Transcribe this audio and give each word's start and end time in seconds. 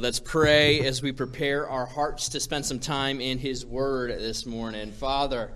Let's 0.00 0.18
pray 0.18 0.80
as 0.86 1.02
we 1.02 1.12
prepare 1.12 1.68
our 1.68 1.84
hearts 1.84 2.30
to 2.30 2.40
spend 2.40 2.64
some 2.64 2.78
time 2.78 3.20
in 3.20 3.36
His 3.36 3.66
Word 3.66 4.10
this 4.18 4.46
morning. 4.46 4.92
Father, 4.92 5.50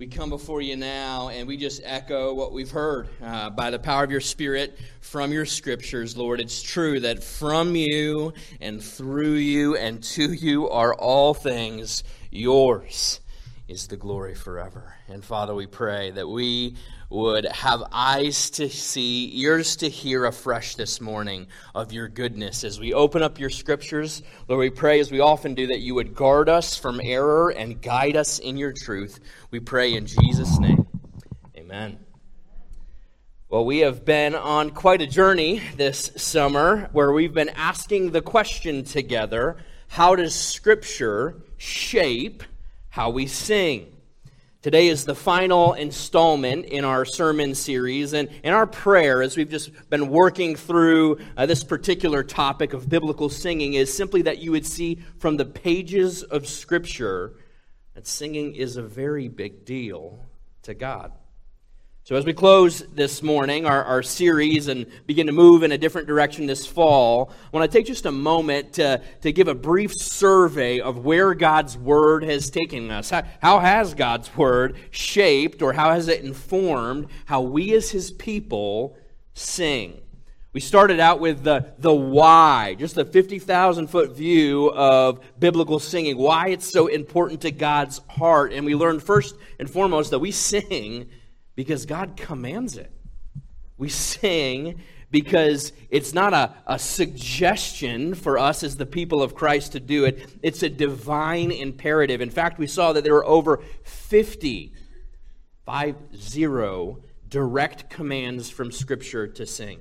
we 0.00 0.08
come 0.08 0.30
before 0.30 0.60
you 0.60 0.74
now 0.74 1.28
and 1.28 1.46
we 1.46 1.56
just 1.56 1.80
echo 1.84 2.34
what 2.34 2.52
we've 2.52 2.72
heard 2.72 3.08
uh, 3.22 3.50
by 3.50 3.70
the 3.70 3.78
power 3.78 4.02
of 4.02 4.10
your 4.10 4.20
Spirit 4.20 4.76
from 5.00 5.30
your 5.30 5.46
Scriptures, 5.46 6.16
Lord. 6.16 6.40
It's 6.40 6.60
true 6.60 6.98
that 7.00 7.22
from 7.22 7.76
you 7.76 8.32
and 8.60 8.82
through 8.82 9.34
you 9.34 9.76
and 9.76 10.02
to 10.02 10.32
you 10.32 10.68
are 10.70 10.92
all 10.92 11.32
things 11.32 12.02
yours 12.32 13.20
is 13.68 13.86
the 13.86 13.96
glory 13.96 14.34
forever. 14.34 14.96
And 15.06 15.24
Father, 15.24 15.54
we 15.54 15.68
pray 15.68 16.10
that 16.10 16.28
we 16.28 16.74
would 17.14 17.44
have 17.46 17.84
eyes 17.92 18.50
to 18.50 18.68
see, 18.68 19.30
ears 19.40 19.76
to 19.76 19.88
hear 19.88 20.24
afresh 20.24 20.74
this 20.74 21.00
morning 21.00 21.46
of 21.72 21.92
your 21.92 22.08
goodness. 22.08 22.64
As 22.64 22.80
we 22.80 22.92
open 22.92 23.22
up 23.22 23.38
your 23.38 23.50
scriptures, 23.50 24.22
Lord, 24.48 24.58
we 24.58 24.70
pray, 24.70 24.98
as 24.98 25.12
we 25.12 25.20
often 25.20 25.54
do, 25.54 25.68
that 25.68 25.78
you 25.78 25.94
would 25.94 26.16
guard 26.16 26.48
us 26.48 26.76
from 26.76 27.00
error 27.00 27.50
and 27.50 27.80
guide 27.80 28.16
us 28.16 28.40
in 28.40 28.56
your 28.56 28.72
truth. 28.72 29.20
We 29.52 29.60
pray 29.60 29.94
in 29.94 30.06
Jesus' 30.06 30.58
name. 30.58 30.88
Amen. 31.56 32.00
Well, 33.48 33.64
we 33.64 33.78
have 33.78 34.04
been 34.04 34.34
on 34.34 34.70
quite 34.70 35.00
a 35.00 35.06
journey 35.06 35.62
this 35.76 36.10
summer 36.16 36.88
where 36.90 37.12
we've 37.12 37.32
been 37.32 37.50
asking 37.50 38.10
the 38.10 38.22
question 38.22 38.82
together 38.82 39.58
how 39.86 40.16
does 40.16 40.34
Scripture 40.34 41.40
shape 41.58 42.42
how 42.88 43.10
we 43.10 43.28
sing? 43.28 43.93
Today 44.64 44.88
is 44.88 45.04
the 45.04 45.14
final 45.14 45.74
installment 45.74 46.64
in 46.64 46.86
our 46.86 47.04
sermon 47.04 47.54
series, 47.54 48.14
and 48.14 48.30
in 48.42 48.54
our 48.54 48.66
prayer, 48.66 49.20
as 49.20 49.36
we've 49.36 49.50
just 49.50 49.70
been 49.90 50.08
working 50.08 50.56
through 50.56 51.18
uh, 51.36 51.44
this 51.44 51.62
particular 51.62 52.22
topic 52.22 52.72
of 52.72 52.88
biblical 52.88 53.28
singing, 53.28 53.74
is 53.74 53.94
simply 53.94 54.22
that 54.22 54.38
you 54.38 54.52
would 54.52 54.64
see 54.64 55.02
from 55.18 55.36
the 55.36 55.44
pages 55.44 56.22
of 56.22 56.46
Scripture 56.46 57.34
that 57.92 58.06
singing 58.06 58.54
is 58.54 58.78
a 58.78 58.82
very 58.82 59.28
big 59.28 59.66
deal 59.66 60.18
to 60.62 60.72
God. 60.72 61.12
So, 62.06 62.16
as 62.16 62.26
we 62.26 62.34
close 62.34 62.80
this 62.80 63.22
morning, 63.22 63.64
our, 63.64 63.82
our 63.82 64.02
series, 64.02 64.68
and 64.68 64.84
begin 65.06 65.26
to 65.26 65.32
move 65.32 65.62
in 65.62 65.72
a 65.72 65.78
different 65.78 66.06
direction 66.06 66.44
this 66.44 66.66
fall, 66.66 67.32
I 67.46 67.56
want 67.56 67.72
to 67.72 67.78
take 67.78 67.86
just 67.86 68.04
a 68.04 68.12
moment 68.12 68.74
to, 68.74 69.00
to 69.22 69.32
give 69.32 69.48
a 69.48 69.54
brief 69.54 69.94
survey 69.94 70.80
of 70.80 70.98
where 70.98 71.32
God's 71.32 71.78
Word 71.78 72.22
has 72.24 72.50
taken 72.50 72.90
us. 72.90 73.08
How, 73.08 73.22
how 73.40 73.58
has 73.58 73.94
God's 73.94 74.36
Word 74.36 74.76
shaped 74.90 75.62
or 75.62 75.72
how 75.72 75.92
has 75.92 76.08
it 76.08 76.22
informed 76.22 77.08
how 77.24 77.40
we 77.40 77.72
as 77.72 77.90
His 77.90 78.10
people 78.10 78.98
sing? 79.32 80.02
We 80.52 80.60
started 80.60 81.00
out 81.00 81.20
with 81.20 81.42
the, 81.42 81.72
the 81.78 81.94
why, 81.94 82.76
just 82.78 82.96
the 82.96 83.06
50,000 83.06 83.86
foot 83.86 84.14
view 84.14 84.70
of 84.72 85.20
biblical 85.38 85.78
singing, 85.78 86.18
why 86.18 86.48
it's 86.48 86.70
so 86.70 86.86
important 86.86 87.40
to 87.40 87.50
God's 87.50 88.02
heart. 88.10 88.52
And 88.52 88.66
we 88.66 88.74
learned 88.74 89.02
first 89.02 89.36
and 89.58 89.70
foremost 89.70 90.10
that 90.10 90.18
we 90.18 90.32
sing 90.32 91.08
because 91.54 91.86
God 91.86 92.16
commands 92.16 92.76
it. 92.76 92.90
We 93.76 93.88
sing 93.88 94.80
because 95.10 95.72
it's 95.90 96.12
not 96.12 96.32
a, 96.32 96.52
a 96.66 96.76
suggestion 96.76 98.14
for 98.14 98.36
us 98.36 98.64
as 98.64 98.76
the 98.76 98.86
people 98.86 99.22
of 99.22 99.36
Christ 99.36 99.72
to 99.72 99.80
do 99.80 100.04
it, 100.04 100.28
it's 100.42 100.64
a 100.64 100.68
divine 100.68 101.52
imperative. 101.52 102.20
In 102.20 102.30
fact, 102.30 102.58
we 102.58 102.66
saw 102.66 102.92
that 102.92 103.04
there 103.04 103.14
were 103.14 103.24
over 103.24 103.62
50, 103.84 104.72
five 105.64 105.94
zero, 106.16 106.98
direct 107.28 107.90
commands 107.90 108.50
from 108.50 108.72
Scripture 108.72 109.28
to 109.28 109.46
sing. 109.46 109.80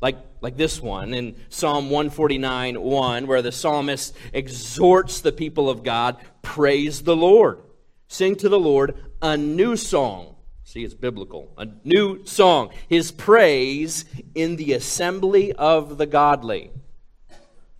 Like, 0.00 0.16
like 0.40 0.56
this 0.56 0.80
one 0.80 1.12
in 1.12 1.36
Psalm 1.50 1.90
149 1.90 2.80
1, 2.80 3.26
where 3.26 3.42
the 3.42 3.52
psalmist 3.52 4.16
exhorts 4.32 5.20
the 5.20 5.32
people 5.32 5.68
of 5.68 5.82
God 5.82 6.16
praise 6.40 7.02
the 7.02 7.16
Lord. 7.16 7.60
Sing 8.08 8.34
to 8.36 8.48
the 8.48 8.58
Lord 8.58 8.96
a 9.20 9.36
new 9.36 9.76
song 9.76 10.33
See, 10.64 10.82
it's 10.82 10.94
biblical. 10.94 11.52
A 11.56 11.68
new 11.84 12.24
song. 12.26 12.70
His 12.88 13.12
praise 13.12 14.04
in 14.34 14.56
the 14.56 14.72
assembly 14.72 15.52
of 15.52 15.98
the 15.98 16.06
godly. 16.06 16.70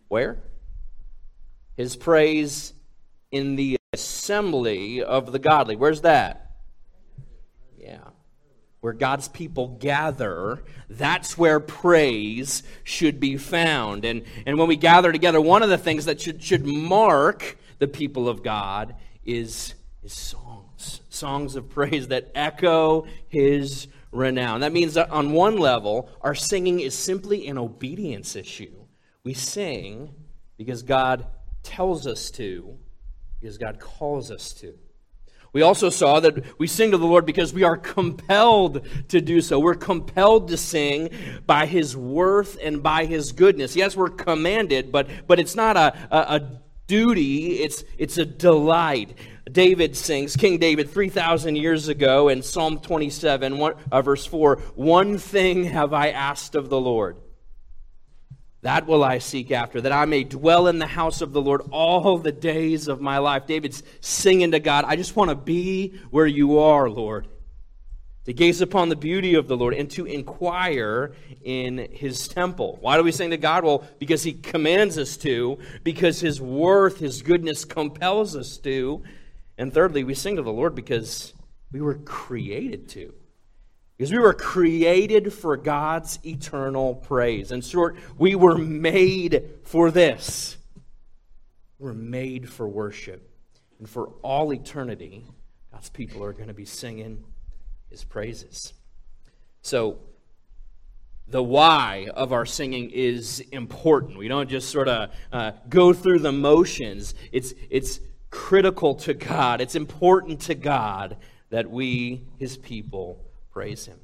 Where? 0.08 0.38
His 1.76 1.96
praise 1.96 2.72
in 3.32 3.56
the 3.56 3.78
assembly 3.92 5.02
of 5.02 5.32
the 5.32 5.38
godly. 5.38 5.76
Where's 5.76 6.02
that? 6.02 6.52
Yeah. 7.78 8.04
Where 8.80 8.92
God's 8.92 9.28
people 9.28 9.68
gather, 9.68 10.62
that's 10.90 11.38
where 11.38 11.58
praise 11.58 12.62
should 12.84 13.18
be 13.18 13.38
found. 13.38 14.04
And, 14.04 14.22
and 14.46 14.58
when 14.58 14.68
we 14.68 14.76
gather 14.76 15.10
together, 15.10 15.40
one 15.40 15.62
of 15.62 15.70
the 15.70 15.78
things 15.78 16.04
that 16.04 16.20
should, 16.20 16.42
should 16.42 16.66
mark 16.66 17.56
the 17.78 17.88
people 17.88 18.28
of 18.28 18.42
God 18.42 18.94
is, 19.24 19.74
is 20.04 20.12
song 20.12 20.68
songs 21.08 21.56
of 21.56 21.70
praise 21.70 22.08
that 22.08 22.30
echo 22.34 23.06
his 23.28 23.88
renown. 24.12 24.60
That 24.60 24.72
means 24.72 24.94
that 24.94 25.10
on 25.10 25.32
one 25.32 25.56
level, 25.56 26.10
our 26.20 26.34
singing 26.34 26.80
is 26.80 26.94
simply 26.94 27.48
an 27.48 27.56
obedience 27.58 28.36
issue. 28.36 28.74
We 29.24 29.34
sing 29.34 30.14
because 30.58 30.82
God 30.82 31.26
tells 31.62 32.06
us 32.06 32.30
to, 32.32 32.76
because 33.40 33.58
God 33.58 33.80
calls 33.80 34.30
us 34.30 34.52
to. 34.54 34.74
We 35.54 35.62
also 35.62 35.88
saw 35.88 36.18
that 36.18 36.58
we 36.58 36.66
sing 36.66 36.90
to 36.90 36.98
the 36.98 37.06
Lord 37.06 37.24
because 37.24 37.54
we 37.54 37.62
are 37.62 37.76
compelled 37.76 38.86
to 39.08 39.20
do 39.20 39.40
so. 39.40 39.60
We're 39.60 39.74
compelled 39.74 40.48
to 40.48 40.56
sing 40.56 41.10
by 41.46 41.66
His 41.66 41.96
worth 41.96 42.58
and 42.60 42.82
by 42.82 43.04
His 43.04 43.30
goodness. 43.30 43.76
Yes, 43.76 43.96
we're 43.96 44.10
commanded, 44.10 44.90
but, 44.90 45.08
but 45.28 45.38
it's 45.38 45.54
not 45.54 45.76
a, 45.76 45.96
a, 46.10 46.36
a 46.36 46.60
duty, 46.86 47.60
it's, 47.60 47.84
it's 47.98 48.18
a 48.18 48.24
delight. 48.24 49.16
David 49.50 49.96
sings, 49.96 50.36
King 50.36 50.58
David, 50.58 50.90
3,000 50.90 51.56
years 51.56 51.88
ago 51.88 52.28
in 52.28 52.42
Psalm 52.42 52.80
27, 52.80 53.58
one, 53.58 53.74
uh, 53.92 54.02
verse 54.02 54.24
4 54.24 54.56
One 54.74 55.18
thing 55.18 55.64
have 55.64 55.92
I 55.92 56.10
asked 56.10 56.54
of 56.54 56.68
the 56.68 56.80
Lord. 56.80 57.16
That 58.62 58.86
will 58.86 59.04
I 59.04 59.18
seek 59.18 59.50
after, 59.50 59.82
that 59.82 59.92
I 59.92 60.06
may 60.06 60.24
dwell 60.24 60.68
in 60.68 60.78
the 60.78 60.86
house 60.86 61.20
of 61.20 61.34
the 61.34 61.42
Lord 61.42 61.60
all 61.70 62.16
the 62.16 62.32
days 62.32 62.88
of 62.88 62.98
my 62.98 63.18
life. 63.18 63.46
David's 63.46 63.82
singing 64.00 64.52
to 64.52 64.60
God, 64.60 64.86
I 64.86 64.96
just 64.96 65.14
want 65.14 65.28
to 65.28 65.36
be 65.36 66.00
where 66.10 66.26
you 66.26 66.58
are, 66.60 66.88
Lord. 66.88 67.28
To 68.24 68.32
gaze 68.32 68.62
upon 68.62 68.88
the 68.88 68.96
beauty 68.96 69.34
of 69.34 69.48
the 69.48 69.56
Lord 69.56 69.74
and 69.74 69.90
to 69.90 70.06
inquire 70.06 71.12
in 71.42 71.88
his 71.92 72.26
temple. 72.26 72.78
Why 72.80 72.96
do 72.96 73.02
we 73.02 73.12
sing 73.12 73.30
to 73.30 73.36
God? 73.36 73.64
Well, 73.64 73.84
because 73.98 74.22
he 74.22 74.32
commands 74.32 74.96
us 74.96 75.18
to, 75.18 75.58
because 75.82 76.20
his 76.20 76.40
worth, 76.40 77.00
his 77.00 77.20
goodness 77.20 77.66
compels 77.66 78.34
us 78.34 78.56
to, 78.58 79.02
and 79.58 79.72
thirdly, 79.72 80.04
we 80.04 80.14
sing 80.14 80.36
to 80.36 80.42
the 80.42 80.52
Lord 80.52 80.74
because 80.74 81.34
we 81.70 81.80
were 81.80 81.96
created 81.96 82.88
to. 82.90 83.12
Because 83.96 84.10
we 84.10 84.18
were 84.18 84.34
created 84.34 85.32
for 85.32 85.56
God's 85.56 86.18
eternal 86.24 86.94
praise. 86.96 87.52
In 87.52 87.60
short, 87.60 87.96
we 88.18 88.34
were 88.34 88.58
made 88.58 89.50
for 89.64 89.90
this. 89.90 90.56
We 91.78 91.86
were 91.86 91.94
made 91.94 92.48
for 92.48 92.66
worship. 92.66 93.30
And 93.78 93.88
for 93.88 94.08
all 94.22 94.52
eternity, 94.52 95.24
God's 95.70 95.90
people 95.90 96.24
are 96.24 96.32
going 96.32 96.48
to 96.48 96.54
be 96.54 96.64
singing 96.64 97.22
his 97.94 98.02
praises. 98.02 98.72
So, 99.62 99.98
the 101.28 101.42
why 101.42 102.08
of 102.14 102.32
our 102.32 102.44
singing 102.44 102.90
is 102.90 103.40
important. 103.52 104.18
We 104.18 104.26
don't 104.26 104.50
just 104.50 104.68
sort 104.68 104.88
of 104.88 105.10
uh, 105.32 105.52
go 105.68 105.92
through 105.92 106.18
the 106.18 106.32
motions. 106.32 107.14
It's, 107.30 107.54
it's 107.70 108.00
critical 108.30 108.96
to 108.96 109.14
God. 109.14 109.60
It's 109.60 109.76
important 109.76 110.40
to 110.42 110.56
God 110.56 111.16
that 111.50 111.70
we, 111.70 112.26
his 112.38 112.56
people, 112.56 113.24
praise 113.52 113.86
him. 113.86 114.00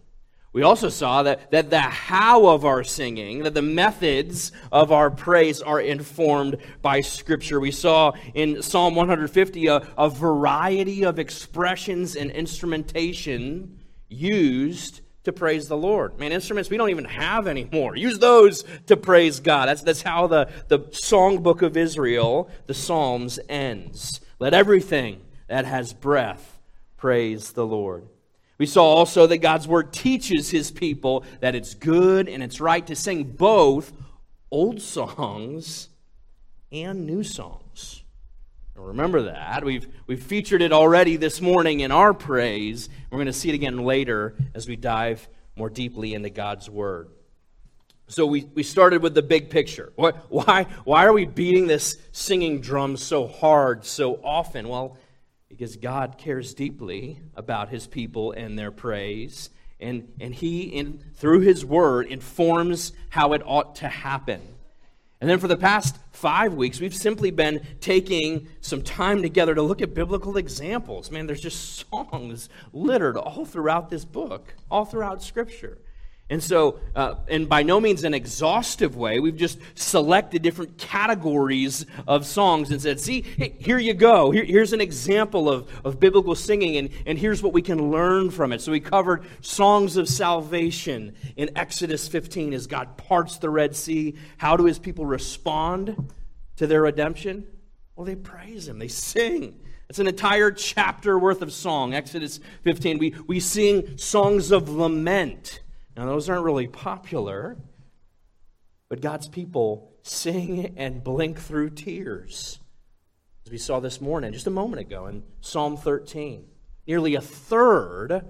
We 0.52 0.62
also 0.62 0.88
saw 0.88 1.24
that, 1.24 1.50
that 1.50 1.70
the 1.70 1.80
how 1.80 2.46
of 2.46 2.64
our 2.64 2.84
singing, 2.84 3.42
that 3.42 3.54
the 3.54 3.62
methods 3.62 4.52
of 4.70 4.92
our 4.92 5.10
praise 5.10 5.60
are 5.60 5.80
informed 5.80 6.58
by 6.80 7.00
Scripture. 7.00 7.58
We 7.58 7.72
saw 7.72 8.12
in 8.34 8.62
Psalm 8.62 8.94
150 8.94 9.66
a, 9.66 9.82
a 9.98 10.08
variety 10.08 11.04
of 11.04 11.18
expressions 11.18 12.14
and 12.14 12.30
instrumentation 12.30 13.79
used 14.10 15.00
to 15.24 15.32
praise 15.32 15.68
the 15.68 15.76
Lord. 15.76 16.18
Man, 16.18 16.32
instruments 16.32 16.70
we 16.70 16.76
don't 16.76 16.90
even 16.90 17.04
have 17.04 17.46
anymore. 17.46 17.96
Use 17.96 18.18
those 18.18 18.64
to 18.86 18.96
praise 18.96 19.40
God. 19.40 19.68
That's, 19.68 19.82
that's 19.82 20.02
how 20.02 20.26
the, 20.26 20.50
the 20.68 20.80
songbook 20.80 21.62
of 21.62 21.76
Israel, 21.76 22.50
the 22.66 22.74
Psalms, 22.74 23.38
ends. 23.48 24.20
Let 24.38 24.54
everything 24.54 25.20
that 25.48 25.66
has 25.66 25.92
breath 25.92 26.58
praise 26.96 27.52
the 27.52 27.66
Lord. 27.66 28.06
We 28.56 28.66
saw 28.66 28.84
also 28.84 29.26
that 29.26 29.38
God's 29.38 29.66
word 29.66 29.92
teaches 29.92 30.50
his 30.50 30.70
people 30.70 31.24
that 31.40 31.54
it's 31.54 31.74
good 31.74 32.28
and 32.28 32.42
it's 32.42 32.60
right 32.60 32.86
to 32.86 32.96
sing 32.96 33.24
both 33.24 33.92
old 34.50 34.82
songs 34.82 35.88
and 36.72 37.06
new 37.06 37.22
songs. 37.22 37.59
Remember 38.84 39.22
that. 39.22 39.64
We've, 39.64 39.86
we've 40.06 40.22
featured 40.22 40.62
it 40.62 40.72
already 40.72 41.16
this 41.16 41.40
morning 41.40 41.80
in 41.80 41.92
our 41.92 42.14
praise. 42.14 42.88
We're 43.10 43.18
going 43.18 43.26
to 43.26 43.32
see 43.32 43.48
it 43.48 43.54
again 43.54 43.78
later 43.78 44.36
as 44.54 44.68
we 44.68 44.76
dive 44.76 45.28
more 45.56 45.70
deeply 45.70 46.14
into 46.14 46.30
God's 46.30 46.68
word. 46.68 47.08
So 48.08 48.26
we, 48.26 48.44
we 48.54 48.64
started 48.64 49.02
with 49.02 49.14
the 49.14 49.22
big 49.22 49.50
picture. 49.50 49.92
Why, 49.94 50.10
why, 50.28 50.64
why 50.84 51.06
are 51.06 51.12
we 51.12 51.26
beating 51.26 51.68
this 51.68 51.96
singing 52.10 52.60
drum 52.60 52.96
so 52.96 53.28
hard 53.28 53.84
so 53.84 54.20
often? 54.24 54.68
Well, 54.68 54.96
because 55.48 55.76
God 55.76 56.16
cares 56.18 56.54
deeply 56.54 57.20
about 57.36 57.68
his 57.68 57.86
people 57.86 58.32
and 58.32 58.58
their 58.58 58.70
praise. 58.70 59.50
And, 59.78 60.12
and 60.20 60.34
he, 60.34 60.62
in, 60.62 61.04
through 61.14 61.40
his 61.40 61.64
word, 61.64 62.06
informs 62.06 62.92
how 63.10 63.32
it 63.32 63.42
ought 63.44 63.76
to 63.76 63.88
happen. 63.88 64.42
And 65.20 65.28
then 65.28 65.38
for 65.38 65.48
the 65.48 65.56
past 65.56 65.98
five 66.12 66.54
weeks, 66.54 66.80
we've 66.80 66.94
simply 66.94 67.30
been 67.30 67.66
taking 67.80 68.48
some 68.62 68.82
time 68.82 69.20
together 69.20 69.54
to 69.54 69.62
look 69.62 69.82
at 69.82 69.92
biblical 69.92 70.38
examples. 70.38 71.10
Man, 71.10 71.26
there's 71.26 71.40
just 71.40 71.84
songs 71.90 72.48
littered 72.72 73.16
all 73.16 73.44
throughout 73.44 73.90
this 73.90 74.04
book, 74.04 74.54
all 74.70 74.84
throughout 74.84 75.22
Scripture. 75.22 75.78
And 76.30 76.40
so, 76.40 76.78
uh, 76.94 77.16
and 77.26 77.48
by 77.48 77.64
no 77.64 77.80
means 77.80 78.04
an 78.04 78.14
exhaustive 78.14 78.94
way, 78.94 79.18
we've 79.18 79.36
just 79.36 79.58
selected 79.74 80.42
different 80.42 80.78
categories 80.78 81.86
of 82.06 82.24
songs 82.24 82.70
and 82.70 82.80
said, 82.80 83.00
see, 83.00 83.22
hey, 83.22 83.56
here 83.58 83.78
you 83.78 83.94
go. 83.94 84.30
Here, 84.30 84.44
here's 84.44 84.72
an 84.72 84.80
example 84.80 85.50
of, 85.50 85.68
of 85.84 85.98
biblical 85.98 86.36
singing, 86.36 86.76
and, 86.76 86.90
and 87.04 87.18
here's 87.18 87.42
what 87.42 87.52
we 87.52 87.62
can 87.62 87.90
learn 87.90 88.30
from 88.30 88.52
it. 88.52 88.60
So 88.60 88.70
we 88.70 88.78
covered 88.78 89.24
songs 89.40 89.96
of 89.96 90.08
salvation 90.08 91.16
in 91.34 91.50
Exodus 91.58 92.06
15 92.06 92.52
as 92.52 92.68
God 92.68 92.96
parts 92.96 93.38
the 93.38 93.50
Red 93.50 93.74
Sea. 93.74 94.14
How 94.36 94.56
do 94.56 94.66
his 94.66 94.78
people 94.78 95.06
respond 95.06 96.12
to 96.56 96.68
their 96.68 96.82
redemption? 96.82 97.44
Well, 97.96 98.06
they 98.06 98.14
praise 98.14 98.68
him, 98.68 98.78
they 98.78 98.86
sing. 98.86 99.58
It's 99.88 99.98
an 99.98 100.06
entire 100.06 100.52
chapter 100.52 101.18
worth 101.18 101.42
of 101.42 101.52
song, 101.52 101.92
Exodus 101.92 102.38
15. 102.62 102.98
We, 102.98 103.16
we 103.26 103.40
sing 103.40 103.98
songs 103.98 104.52
of 104.52 104.68
lament 104.68 105.58
now, 105.96 106.06
those 106.06 106.28
aren't 106.28 106.44
really 106.44 106.68
popular, 106.68 107.56
but 108.88 109.00
God's 109.00 109.28
people 109.28 109.92
sing 110.02 110.74
and 110.76 111.02
blink 111.02 111.38
through 111.38 111.70
tears. 111.70 112.58
As 113.44 113.52
we 113.52 113.58
saw 113.58 113.80
this 113.80 114.00
morning, 114.00 114.32
just 114.32 114.46
a 114.46 114.50
moment 114.50 114.80
ago 114.80 115.06
in 115.06 115.22
Psalm 115.40 115.76
13. 115.76 116.46
Nearly 116.86 117.14
a 117.14 117.20
third 117.20 118.24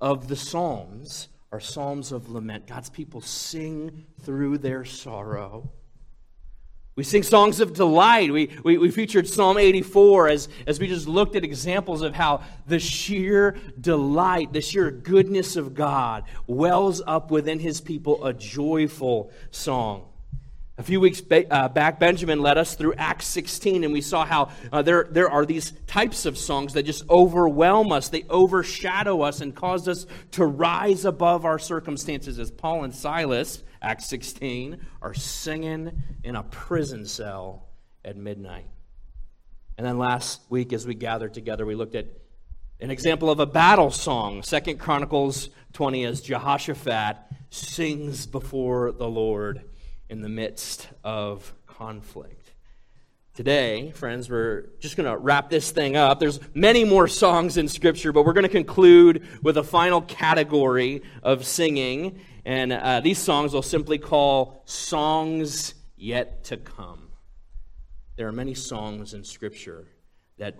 of 0.00 0.28
the 0.28 0.36
Psalms 0.36 1.28
are 1.52 1.60
Psalms 1.60 2.12
of 2.12 2.28
lament. 2.28 2.66
God's 2.66 2.90
people 2.90 3.20
sing 3.20 4.06
through 4.22 4.58
their 4.58 4.84
sorrow. 4.84 5.72
We 6.96 7.04
sing 7.04 7.22
songs 7.22 7.60
of 7.60 7.74
delight. 7.74 8.32
We, 8.32 8.48
we, 8.64 8.78
we, 8.78 8.90
featured 8.90 9.28
Psalm 9.28 9.58
84 9.58 10.28
as, 10.28 10.48
as 10.66 10.80
we 10.80 10.88
just 10.88 11.06
looked 11.06 11.36
at 11.36 11.44
examples 11.44 12.00
of 12.00 12.14
how 12.14 12.42
the 12.66 12.78
sheer 12.78 13.58
delight, 13.78 14.54
the 14.54 14.62
sheer 14.62 14.90
goodness 14.90 15.56
of 15.56 15.74
God 15.74 16.24
wells 16.46 17.02
up 17.06 17.30
within 17.30 17.58
his 17.58 17.82
people 17.82 18.24
a 18.24 18.32
joyful 18.32 19.30
song. 19.50 20.06
A 20.78 20.82
few 20.82 20.98
weeks 20.98 21.20
uh, 21.50 21.68
back, 21.68 22.00
Benjamin 22.00 22.40
led 22.40 22.56
us 22.56 22.74
through 22.74 22.94
Acts 22.94 23.26
16, 23.26 23.84
and 23.84 23.92
we 23.92 24.00
saw 24.00 24.24
how 24.24 24.50
uh, 24.72 24.80
there, 24.80 25.06
there 25.10 25.30
are 25.30 25.44
these 25.44 25.72
types 25.86 26.24
of 26.24 26.38
songs 26.38 26.72
that 26.74 26.84
just 26.84 27.08
overwhelm 27.10 27.92
us. 27.92 28.08
They 28.08 28.24
overshadow 28.30 29.20
us 29.20 29.42
and 29.42 29.54
cause 29.54 29.86
us 29.86 30.06
to 30.32 30.46
rise 30.46 31.04
above 31.04 31.44
our 31.44 31.58
circumstances, 31.58 32.38
as 32.38 32.50
Paul 32.50 32.84
and 32.84 32.94
Silas 32.94 33.62
Acts 33.86 34.06
16, 34.06 34.84
are 35.00 35.14
singing 35.14 36.02
in 36.24 36.34
a 36.34 36.42
prison 36.42 37.06
cell 37.06 37.68
at 38.04 38.16
midnight. 38.16 38.66
And 39.78 39.86
then 39.86 39.96
last 39.96 40.40
week, 40.50 40.72
as 40.72 40.84
we 40.84 40.94
gathered 40.94 41.34
together, 41.34 41.64
we 41.64 41.76
looked 41.76 41.94
at 41.94 42.08
an 42.80 42.90
example 42.90 43.30
of 43.30 43.38
a 43.38 43.46
battle 43.46 43.92
song. 43.92 44.42
Second 44.42 44.80
Chronicles 44.80 45.50
20, 45.74 46.04
as 46.04 46.20
Jehoshaphat 46.20 47.16
sings 47.50 48.26
before 48.26 48.90
the 48.90 49.06
Lord 49.06 49.62
in 50.10 50.20
the 50.20 50.28
midst 50.28 50.88
of 51.04 51.54
conflict. 51.68 52.54
Today, 53.34 53.92
friends, 53.92 54.28
we're 54.28 54.70
just 54.80 54.96
going 54.96 55.08
to 55.08 55.16
wrap 55.16 55.48
this 55.48 55.70
thing 55.70 55.94
up. 55.94 56.18
There's 56.18 56.40
many 56.54 56.84
more 56.84 57.06
songs 57.06 57.56
in 57.56 57.68
Scripture, 57.68 58.10
but 58.10 58.24
we're 58.24 58.32
going 58.32 58.42
to 58.42 58.48
conclude 58.48 59.28
with 59.42 59.58
a 59.58 59.62
final 59.62 60.00
category 60.00 61.02
of 61.22 61.44
singing, 61.44 62.18
and 62.46 62.72
uh, 62.72 63.00
these 63.00 63.18
songs 63.18 63.52
we'll 63.52 63.60
simply 63.60 63.98
call 63.98 64.62
Songs 64.66 65.74
Yet 65.96 66.44
to 66.44 66.56
Come. 66.56 67.08
There 68.14 68.28
are 68.28 68.32
many 68.32 68.54
songs 68.54 69.14
in 69.14 69.24
Scripture 69.24 69.88
that 70.38 70.54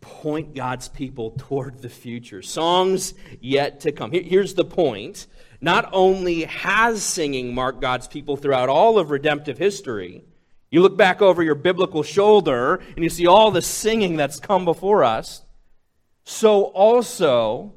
point 0.00 0.54
God's 0.54 0.88
people 0.88 1.30
toward 1.38 1.82
the 1.82 1.88
future. 1.88 2.42
Songs 2.42 3.14
yet 3.40 3.80
to 3.80 3.92
come. 3.92 4.10
Here's 4.10 4.54
the 4.54 4.64
point. 4.64 5.28
Not 5.60 5.88
only 5.92 6.44
has 6.44 7.02
singing 7.02 7.54
marked 7.54 7.80
God's 7.80 8.08
people 8.08 8.36
throughout 8.36 8.68
all 8.68 8.98
of 8.98 9.10
redemptive 9.10 9.56
history, 9.56 10.24
you 10.70 10.82
look 10.82 10.96
back 10.96 11.22
over 11.22 11.44
your 11.44 11.54
biblical 11.54 12.02
shoulder 12.02 12.80
and 12.96 13.04
you 13.04 13.10
see 13.10 13.26
all 13.26 13.50
the 13.50 13.62
singing 13.62 14.16
that's 14.16 14.40
come 14.40 14.64
before 14.64 15.04
us, 15.04 15.42
so 16.24 16.64
also 16.64 17.74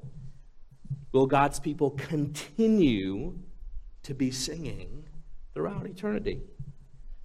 will 1.13 1.27
God's 1.27 1.59
people 1.59 1.91
continue 1.91 3.37
to 4.01 4.13
be 4.13 4.31
singing 4.31 5.05
throughout 5.53 5.85
eternity. 5.85 6.41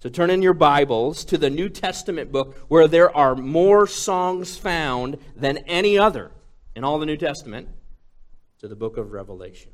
So 0.01 0.07
turn 0.07 0.29
in 0.29 0.41
your 0.41 0.53
Bibles 0.53 1.25
to 1.25 1.37
the 1.37 1.49
New 1.49 1.67
Testament 1.67 2.31
book 2.31 2.55
where 2.69 2.87
there 2.87 3.13
are 3.13 3.35
more 3.35 3.85
songs 3.85 4.55
found 4.55 5.17
than 5.35 5.57
any 5.59 5.97
other 5.97 6.31
in 6.75 6.85
all 6.85 6.99
the 6.99 7.05
New 7.05 7.17
Testament, 7.17 7.67
to 8.59 8.67
the 8.67 8.75
book 8.75 8.95
of 8.95 9.11
Revelation. 9.11 9.71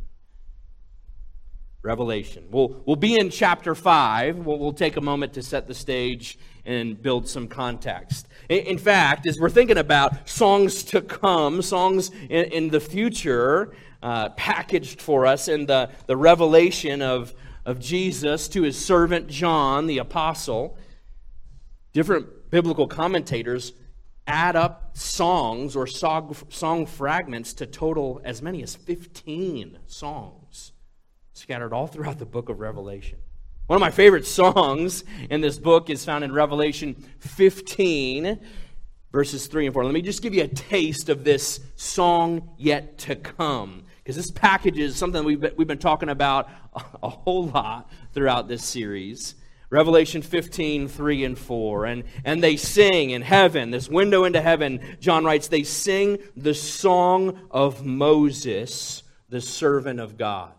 Revelation. 1.83 2.45
We'll, 2.49 2.81
we'll 2.87 2.95
be 2.95 3.19
in 3.19 3.29
chapter 3.29 3.75
5. 3.75 4.37
We'll, 4.37 4.57
we'll 4.57 4.73
take 4.73 4.97
a 4.97 5.01
moment 5.01 5.33
to 5.33 5.43
set 5.43 5.67
the 5.67 5.75
stage 5.75 6.39
and 6.65 6.99
build 6.99 7.29
some 7.29 7.47
context. 7.47 8.27
In, 8.49 8.59
in 8.65 8.77
fact, 8.79 9.27
as 9.27 9.37
we're 9.39 9.51
thinking 9.51 9.77
about 9.77 10.27
songs 10.27 10.83
to 10.85 11.01
come, 11.01 11.61
songs 11.61 12.09
in, 12.29 12.45
in 12.45 12.69
the 12.69 12.79
future, 12.79 13.75
uh, 14.05 14.29
packaged 14.29 15.01
for 15.01 15.25
us 15.25 15.47
in 15.47 15.65
the, 15.65 15.89
the 16.05 16.15
revelation 16.15 17.01
of, 17.01 17.33
of 17.65 17.79
Jesus 17.79 18.47
to 18.49 18.61
his 18.61 18.77
servant 18.77 19.27
John, 19.27 19.87
the 19.87 19.97
apostle, 19.97 20.77
different 21.91 22.51
biblical 22.51 22.87
commentators 22.87 23.73
add 24.27 24.55
up 24.55 24.95
songs 24.95 25.75
or 25.75 25.87
song, 25.87 26.35
song 26.49 26.85
fragments 26.85 27.53
to 27.53 27.65
total 27.65 28.21
as 28.23 28.43
many 28.43 28.61
as 28.61 28.75
15 28.75 29.79
songs 29.87 30.71
scattered 31.33 31.73
all 31.73 31.87
throughout 31.87 32.19
the 32.19 32.27
book 32.27 32.49
of 32.49 32.59
Revelation. 32.59 33.17
One 33.65 33.77
of 33.77 33.81
my 33.81 33.89
favorite 33.89 34.27
songs 34.27 35.03
in 35.31 35.41
this 35.41 35.57
book 35.57 35.89
is 35.89 36.05
found 36.05 36.23
in 36.23 36.31
Revelation 36.31 36.93
15, 37.21 38.39
verses 39.11 39.47
3 39.47 39.65
and 39.65 39.73
4. 39.73 39.83
Let 39.83 39.95
me 39.95 40.03
just 40.03 40.21
give 40.21 40.35
you 40.35 40.43
a 40.43 40.47
taste 40.47 41.09
of 41.09 41.23
this 41.23 41.59
song 41.75 42.51
yet 42.59 42.99
to 42.99 43.15
come 43.15 43.84
because 44.05 44.17
this 44.17 44.29
package 44.29 44.77
is 44.77 44.95
something 44.95 45.23
we've 45.23 45.41
been, 45.41 45.53
we've 45.57 45.67
been 45.67 45.79
talking 45.79 46.09
about 46.09 46.47
a, 46.75 46.83
a 47.01 47.09
whole 47.09 47.47
lot 47.47 47.89
throughout 48.13 48.47
this 48.47 48.63
series. 48.63 49.33
Revelation 49.71 50.21
15, 50.21 50.87
3 50.87 51.23
and 51.23 51.39
4. 51.39 51.85
And, 51.87 52.03
and 52.23 52.43
they 52.43 52.55
sing 52.55 53.09
in 53.09 53.23
heaven, 53.23 53.71
this 53.71 53.89
window 53.89 54.23
into 54.23 54.43
heaven, 54.43 54.79
John 54.99 55.25
writes, 55.25 55.47
they 55.47 55.63
sing 55.63 56.19
the 56.37 56.53
song 56.53 57.47
of 57.49 57.83
Moses, 57.83 59.01
the 59.27 59.41
servant 59.41 59.99
of 59.99 60.19
God. 60.19 60.53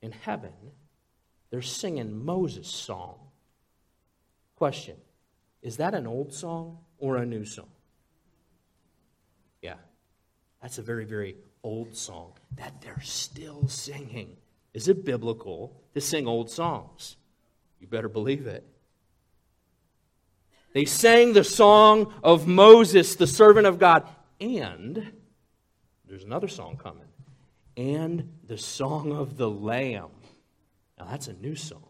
In 0.00 0.12
heaven, 0.12 0.52
they're 1.50 1.60
singing 1.60 2.24
Moses' 2.24 2.68
song. 2.68 3.16
Question 4.54 4.94
Is 5.60 5.78
that 5.78 5.92
an 5.92 6.06
old 6.06 6.32
song 6.32 6.78
or 6.98 7.16
a 7.16 7.26
new 7.26 7.44
song? 7.44 7.70
Yeah, 9.60 9.74
that's 10.62 10.78
a 10.78 10.82
very, 10.82 11.04
very 11.04 11.34
old 11.62 11.96
song 11.96 12.32
that 12.56 12.80
they're 12.80 13.00
still 13.02 13.68
singing. 13.68 14.36
Is 14.74 14.88
it 14.88 15.04
biblical 15.04 15.80
to 15.94 16.00
sing 16.00 16.26
old 16.26 16.50
songs? 16.50 17.16
You 17.80 17.86
better 17.86 18.08
believe 18.08 18.46
it. 18.46 18.64
They 20.74 20.84
sang 20.84 21.32
the 21.32 21.44
song 21.44 22.12
of 22.22 22.46
Moses, 22.46 23.16
the 23.16 23.26
servant 23.26 23.66
of 23.66 23.78
God, 23.78 24.06
and 24.40 25.12
there's 26.06 26.24
another 26.24 26.48
song 26.48 26.76
coming, 26.76 27.08
and 27.76 28.32
the 28.44 28.58
song 28.58 29.12
of 29.12 29.36
the 29.36 29.50
Lamb. 29.50 30.10
Now 30.98 31.06
that's 31.06 31.28
a 31.28 31.32
new 31.32 31.54
song. 31.54 31.84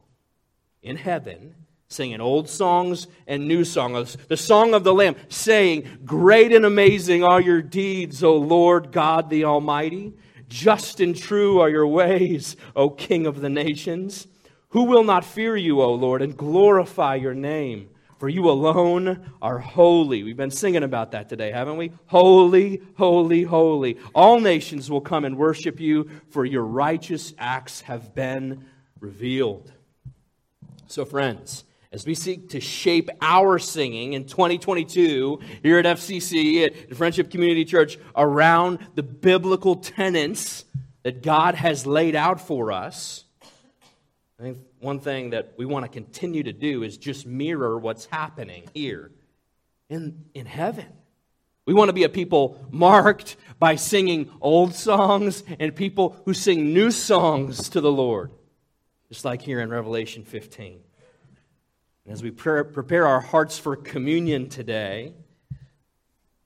In 0.83 0.97
heaven, 0.97 1.55
singing 1.89 2.21
old 2.21 2.51
songs 2.51 3.07
and 3.27 3.49
new 3.49 3.65
songs. 3.65 4.17
The 4.29 4.37
song 4.37 4.75
of 4.75 4.85
the 4.85 4.93
Lamb, 4.93 5.17
saying, 5.29 6.01
Great 6.05 6.53
and 6.53 6.67
amazing 6.67 7.25
are 7.25 7.41
your 7.41 7.63
deeds, 7.63 8.23
O 8.23 8.37
Lord 8.37 8.93
God 8.93 9.31
the 9.31 9.45
Almighty. 9.45 10.13
Just 10.49 11.01
and 11.01 11.17
true 11.17 11.61
are 11.61 11.71
your 11.71 11.87
ways, 11.87 12.57
O 12.77 12.91
King 12.91 13.27
of 13.27 13.41
the 13.41 13.49
nations. 13.49 14.27
Who 14.71 14.85
will 14.85 15.05
not 15.05 15.25
fear 15.25 15.57
you, 15.57 15.81
O 15.81 15.95
Lord, 15.95 16.21
and 16.21 16.37
glorify 16.37 17.15
your 17.15 17.35
name? 17.35 17.89
For 18.19 18.29
you 18.29 18.51
alone 18.51 19.31
are 19.41 19.59
holy. 19.59 20.25
We've 20.25 20.37
been 20.37 20.51
singing 20.51 20.83
about 20.83 21.13
that 21.13 21.29
today, 21.29 21.53
haven't 21.53 21.77
we? 21.77 21.93
Holy, 22.07 22.83
holy, 22.97 23.45
holy. 23.45 23.97
All 24.15 24.41
nations 24.41 24.91
will 24.91 25.01
come 25.01 25.25
and 25.25 25.39
worship 25.39 25.81
you, 25.81 26.11
for 26.29 26.45
your 26.45 26.65
righteous 26.65 27.33
acts 27.39 27.83
have 27.83 28.15
been 28.15 28.67
revealed. 29.01 29.73
So, 30.89 31.05
friends, 31.05 31.65
as 31.91 32.05
we 32.05 32.15
seek 32.15 32.51
to 32.51 32.61
shape 32.61 33.09
our 33.23 33.59
singing 33.59 34.13
in 34.13 34.25
2022 34.27 35.41
here 35.63 35.79
at 35.79 35.85
FCC, 35.85 36.67
at 36.67 36.89
the 36.89 36.95
Friendship 36.95 37.31
Community 37.31 37.65
Church, 37.65 37.99
around 38.15 38.79
the 38.95 39.03
biblical 39.03 39.77
tenets 39.77 40.65
that 41.03 41.23
God 41.23 41.55
has 41.55 41.87
laid 41.87 42.15
out 42.15 42.41
for 42.41 42.73
us, 42.73 43.25
I 44.39 44.43
think 44.43 44.59
one 44.81 45.01
thing 45.01 45.31
that 45.31 45.55
we 45.57 45.65
want 45.65 45.85
to 45.85 45.89
continue 45.91 46.43
to 46.43 46.53
do 46.53 46.83
is 46.83 46.99
just 46.99 47.27
mirror 47.27 47.79
what's 47.79 48.05
happening 48.07 48.69
here 48.75 49.11
in, 49.89 50.25
in 50.35 50.47
heaven. 50.47 50.87
We 51.65 51.75
want 51.75 51.89
to 51.89 51.95
be 51.95 52.05
a 52.05 52.09
people 52.09 52.67
marked 52.71 53.37
by 53.59 53.77
singing 53.77 54.31
old 54.41 54.75
songs 54.75 55.43
and 55.59 55.75
people 55.75 56.17
who 56.25 56.35
sing 56.35 56.73
new 56.73 56.91
songs 56.91 57.71
to 57.71 57.81
the 57.81 57.93
Lord, 57.93 58.31
just 59.09 59.25
like 59.25 59.43
here 59.43 59.61
in 59.61 59.71
Revelation 59.71 60.25
15. 60.25 60.81
And 62.09 62.15
as 62.15 62.23
we 62.23 62.31
prepare 62.31 63.07
our 63.07 63.21
hearts 63.21 63.59
for 63.59 63.77
communion 63.77 64.49
today, 64.49 65.13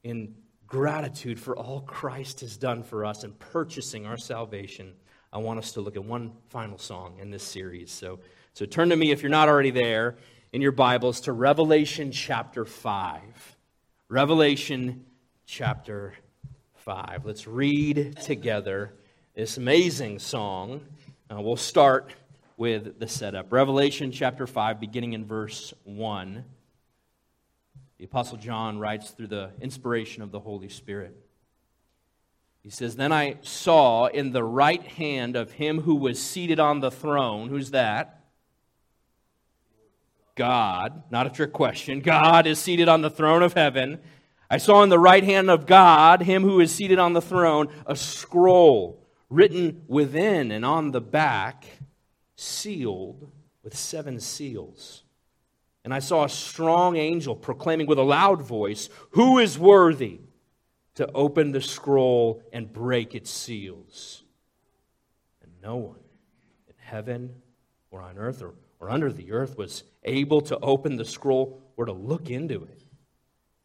in 0.02 0.34
gratitude 0.66 1.38
for 1.38 1.56
all 1.56 1.82
Christ 1.82 2.40
has 2.40 2.56
done 2.56 2.82
for 2.82 3.04
us 3.04 3.22
in 3.22 3.30
purchasing 3.34 4.04
our 4.04 4.16
salvation, 4.16 4.92
I 5.32 5.38
want 5.38 5.60
us 5.60 5.70
to 5.74 5.80
look 5.80 5.94
at 5.94 6.04
one 6.04 6.32
final 6.48 6.78
song 6.78 7.18
in 7.20 7.30
this 7.30 7.44
series. 7.44 7.92
So, 7.92 8.18
so 8.54 8.66
turn 8.66 8.88
to 8.88 8.96
me 8.96 9.12
if 9.12 9.22
you're 9.22 9.30
not 9.30 9.48
already 9.48 9.70
there 9.70 10.16
in 10.52 10.60
your 10.62 10.72
Bibles 10.72 11.20
to 11.20 11.32
Revelation 11.32 12.10
chapter 12.10 12.64
5. 12.64 13.56
Revelation 14.08 15.04
chapter 15.46 16.14
5. 16.74 17.24
Let's 17.24 17.46
read 17.46 18.16
together 18.16 18.94
this 19.36 19.58
amazing 19.58 20.18
song. 20.18 20.80
Uh, 21.30 21.40
we'll 21.40 21.54
start 21.54 22.12
with 22.56 22.98
the 22.98 23.08
setup. 23.08 23.52
Revelation 23.52 24.12
chapter 24.12 24.46
5, 24.46 24.80
beginning 24.80 25.12
in 25.12 25.24
verse 25.24 25.72
1. 25.84 26.44
The 27.98 28.04
Apostle 28.04 28.38
John 28.38 28.78
writes 28.78 29.10
through 29.10 29.28
the 29.28 29.50
inspiration 29.60 30.22
of 30.22 30.32
the 30.32 30.40
Holy 30.40 30.68
Spirit. 30.68 31.16
He 32.62 32.70
says, 32.70 32.96
Then 32.96 33.12
I 33.12 33.36
saw 33.42 34.06
in 34.06 34.32
the 34.32 34.44
right 34.44 34.82
hand 34.82 35.36
of 35.36 35.52
him 35.52 35.80
who 35.80 35.96
was 35.96 36.22
seated 36.22 36.60
on 36.60 36.80
the 36.80 36.90
throne. 36.90 37.48
Who's 37.48 37.70
that? 37.72 38.24
God. 40.34 41.02
Not 41.10 41.26
a 41.26 41.30
trick 41.30 41.52
question. 41.52 42.00
God 42.00 42.46
is 42.46 42.58
seated 42.58 42.88
on 42.88 43.02
the 43.02 43.10
throne 43.10 43.42
of 43.42 43.52
heaven. 43.52 43.98
I 44.48 44.58
saw 44.58 44.82
in 44.82 44.88
the 44.88 44.98
right 44.98 45.24
hand 45.24 45.50
of 45.50 45.66
God, 45.66 46.22
him 46.22 46.42
who 46.42 46.60
is 46.60 46.74
seated 46.74 46.98
on 46.98 47.12
the 47.14 47.22
throne, 47.22 47.68
a 47.86 47.96
scroll 47.96 49.06
written 49.30 49.82
within 49.88 50.50
and 50.50 50.64
on 50.64 50.90
the 50.90 51.00
back 51.00 51.66
sealed 52.42 53.30
with 53.62 53.76
seven 53.76 54.20
seals. 54.20 55.04
And 55.84 55.92
I 55.92 55.98
saw 55.98 56.24
a 56.24 56.28
strong 56.28 56.96
angel 56.96 57.34
proclaiming 57.34 57.86
with 57.86 57.98
a 57.98 58.04
loud 58.04 58.42
voice, 58.42 58.88
Who 59.10 59.38
is 59.38 59.58
worthy 59.58 60.20
to 60.94 61.10
open 61.12 61.52
the 61.52 61.60
scroll 61.60 62.42
and 62.52 62.72
break 62.72 63.14
its 63.14 63.30
seals? 63.30 64.22
And 65.42 65.50
no 65.62 65.76
one 65.76 66.00
in 66.68 66.74
heaven 66.78 67.34
or 67.90 68.02
on 68.02 68.18
earth 68.18 68.42
or, 68.42 68.54
or 68.78 68.90
under 68.90 69.12
the 69.12 69.32
earth 69.32 69.56
was 69.56 69.84
able 70.04 70.40
to 70.42 70.58
open 70.60 70.96
the 70.96 71.04
scroll 71.04 71.62
or 71.76 71.86
to 71.86 71.92
look 71.92 72.30
into 72.30 72.64
it. 72.64 72.84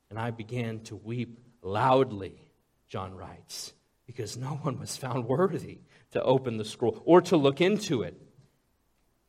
And 0.09 0.17
I 0.17 0.31
began 0.31 0.79
to 0.85 0.95
weep 0.95 1.39
loudly, 1.61 2.49
John 2.87 3.15
writes, 3.15 3.73
because 4.05 4.37
no 4.37 4.59
one 4.61 4.79
was 4.79 4.95
found 4.95 5.25
worthy 5.25 5.79
to 6.11 6.23
open 6.23 6.57
the 6.57 6.65
scroll 6.65 7.01
or 7.05 7.21
to 7.23 7.37
look 7.37 7.61
into 7.61 8.01
it. 8.03 8.19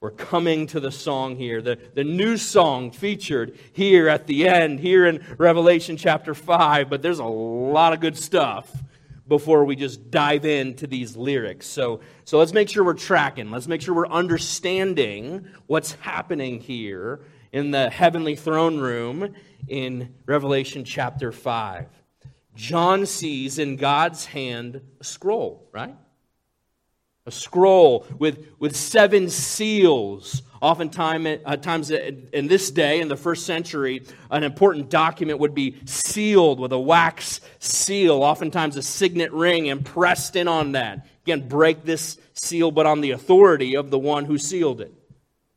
we're 0.00 0.10
coming 0.12 0.68
to 0.68 0.78
the 0.78 0.92
song 0.92 1.34
here, 1.34 1.60
the, 1.60 1.76
the 1.94 2.04
new 2.04 2.36
song 2.36 2.92
featured 2.92 3.58
here 3.72 4.08
at 4.08 4.28
the 4.28 4.46
end, 4.46 4.78
here 4.78 5.06
in 5.06 5.24
Revelation 5.38 5.96
chapter 5.96 6.34
5. 6.34 6.88
But 6.88 7.02
there's 7.02 7.18
a 7.18 7.24
lot 7.24 7.92
of 7.92 7.98
good 7.98 8.16
stuff 8.16 8.70
before 9.26 9.64
we 9.64 9.74
just 9.74 10.08
dive 10.10 10.44
into 10.44 10.86
these 10.86 11.16
lyrics. 11.16 11.66
So, 11.66 12.00
so 12.24 12.38
let's 12.38 12.52
make 12.52 12.68
sure 12.68 12.84
we're 12.84 12.94
tracking. 12.94 13.50
Let's 13.50 13.66
make 13.66 13.82
sure 13.82 13.92
we're 13.92 14.06
understanding 14.06 15.48
what's 15.66 15.92
happening 15.94 16.60
here 16.60 17.20
in 17.52 17.72
the 17.72 17.90
heavenly 17.90 18.36
throne 18.36 18.78
room 18.78 19.34
in 19.66 20.14
Revelation 20.26 20.84
chapter 20.84 21.32
5. 21.32 21.86
John 22.54 23.04
sees 23.04 23.58
in 23.58 23.74
God's 23.74 24.26
hand 24.26 24.80
a 25.00 25.04
scroll, 25.04 25.68
right? 25.72 25.96
A 27.28 27.30
scroll 27.30 28.06
with, 28.18 28.48
with 28.58 28.74
seven 28.74 29.30
seals. 29.30 30.42
Oftentimes, 30.60 31.40
uh, 31.46 31.56
times 31.56 31.92
in 31.92 32.48
this 32.48 32.72
day, 32.72 33.00
in 33.00 33.06
the 33.06 33.16
first 33.16 33.46
century, 33.46 34.02
an 34.30 34.42
important 34.42 34.90
document 34.90 35.38
would 35.38 35.54
be 35.54 35.76
sealed 35.84 36.58
with 36.58 36.72
a 36.72 36.78
wax 36.78 37.40
seal, 37.60 38.24
oftentimes 38.24 38.76
a 38.76 38.82
signet 38.82 39.32
ring 39.32 39.66
impressed 39.66 40.34
in 40.34 40.48
on 40.48 40.72
that. 40.72 41.06
Again, 41.22 41.46
break 41.46 41.84
this 41.84 42.18
seal, 42.32 42.72
but 42.72 42.86
on 42.86 43.02
the 43.02 43.12
authority 43.12 43.76
of 43.76 43.90
the 43.90 43.98
one 43.98 44.24
who 44.24 44.38
sealed 44.38 44.80
it. 44.80 44.92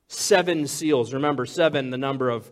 Seven 0.07 0.67
seals. 0.67 1.13
Remember, 1.13 1.45
seven, 1.45 1.89
the 1.89 1.97
number 1.97 2.29
of 2.29 2.51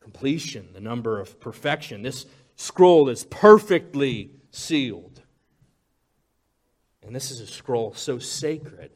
completion, 0.00 0.68
the 0.72 0.80
number 0.80 1.20
of 1.20 1.40
perfection. 1.40 2.02
This 2.02 2.24
scroll 2.56 3.08
is 3.08 3.24
perfectly 3.24 4.30
sealed. 4.50 5.20
And 7.06 7.14
this 7.14 7.30
is 7.30 7.40
a 7.40 7.46
scroll 7.46 7.94
so 7.94 8.18
sacred 8.18 8.90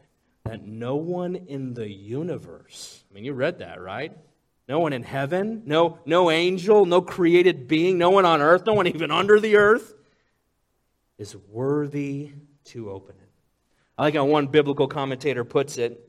that 0.45 0.67
no 0.67 0.97
one 0.97 1.37
in 1.37 1.75
the 1.75 1.89
universe, 1.89 3.05
I 3.11 3.15
mean, 3.15 3.25
you 3.25 3.35
read 3.35 3.59
that, 3.59 3.81
right? 3.81 4.17
No 4.67 4.81
one 4.81 4.93
in 4.93 5.03
heaven, 5.03 5.63
no, 5.67 5.99
no 6.05 6.31
angel, 6.31 6.87
no 6.87 7.01
created 7.01 7.69
being, 7.69 7.99
no 7.99 8.11
one 8.11 8.25
on 8.25 8.41
earth, 8.41 8.65
no 8.67 8.75
one 8.75 8.87
even 8.87 9.11
under 9.11 9.41
the 9.41 9.57
earth 9.57 9.95
is 11.19 11.37
worthy 11.51 12.31
to 12.65 12.91
open 12.91 13.15
it. 13.17 13.31
I 13.97 14.05
like 14.05 14.15
how 14.15 14.25
one 14.25 14.47
biblical 14.47 14.87
commentator 14.87 15.45
puts 15.45 15.77
it. 15.79 16.05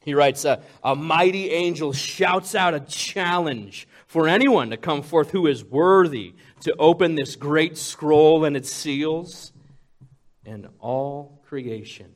He 0.00 0.14
writes, 0.14 0.44
a, 0.44 0.62
a 0.82 0.96
mighty 0.96 1.50
angel 1.50 1.92
shouts 1.92 2.54
out 2.54 2.72
a 2.72 2.80
challenge 2.80 3.86
for 4.06 4.26
anyone 4.26 4.70
to 4.70 4.76
come 4.76 5.02
forth 5.02 5.30
who 5.30 5.46
is 5.46 5.64
worthy 5.64 6.34
to 6.60 6.74
open 6.78 7.14
this 7.14 7.36
great 7.36 7.76
scroll 7.76 8.44
and 8.44 8.56
its 8.56 8.70
seals 8.70 9.52
and 10.48 10.66
all 10.80 11.42
creation 11.46 12.10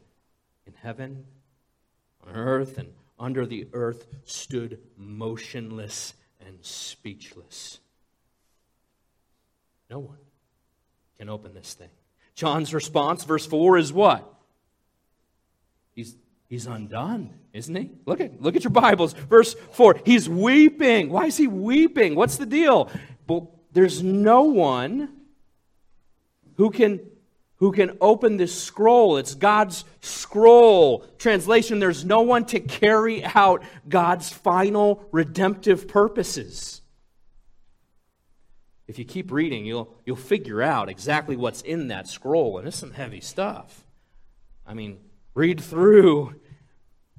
in 0.66 0.72
heaven, 0.72 1.24
on 2.26 2.34
earth, 2.34 2.78
and 2.78 2.88
under 3.18 3.44
the 3.44 3.68
earth 3.74 4.06
stood 4.24 4.78
motionless 4.96 6.14
and 6.40 6.56
speechless. 6.62 7.78
No 9.90 9.98
one 9.98 10.16
can 11.18 11.28
open 11.28 11.52
this 11.52 11.74
thing. 11.74 11.90
John's 12.34 12.72
response, 12.72 13.24
verse 13.24 13.44
4, 13.44 13.76
is 13.76 13.92
what? 13.92 14.26
He's, 15.94 16.16
he's 16.48 16.66
undone, 16.66 17.34
isn't 17.52 17.74
he? 17.74 17.90
Look 18.06 18.22
at, 18.22 18.40
look 18.40 18.56
at 18.56 18.64
your 18.64 18.70
Bibles. 18.70 19.12
Verse 19.12 19.54
4, 19.72 20.00
he's 20.06 20.26
weeping. 20.26 21.10
Why 21.10 21.26
is 21.26 21.36
he 21.36 21.48
weeping? 21.48 22.14
What's 22.14 22.38
the 22.38 22.46
deal? 22.46 22.90
But 23.26 23.44
there's 23.72 24.02
no 24.02 24.44
one 24.44 25.10
who 26.56 26.70
can 26.70 27.00
who 27.62 27.70
can 27.70 27.96
open 28.00 28.38
this 28.38 28.60
scroll. 28.60 29.18
It's 29.18 29.36
God's 29.36 29.84
scroll. 30.00 31.06
Translation 31.16 31.78
There's 31.78 32.04
no 32.04 32.22
one 32.22 32.44
to 32.46 32.58
carry 32.58 33.24
out 33.24 33.62
God's 33.88 34.28
final 34.30 35.08
redemptive 35.12 35.86
purposes. 35.86 36.82
if 38.88 38.98
you 38.98 39.04
keep 39.04 39.30
reading, 39.30 39.64
you'll, 39.64 39.94
you'll 40.04 40.16
figure 40.16 40.60
out 40.60 40.88
exactly 40.88 41.36
what's 41.36 41.62
in 41.62 41.86
that 41.86 42.08
scroll, 42.08 42.58
and 42.58 42.66
it's 42.66 42.76
some 42.76 42.90
heavy 42.90 43.20
stuff. 43.20 43.84
I 44.66 44.74
mean, 44.74 44.98
read 45.32 45.60
through 45.60 46.34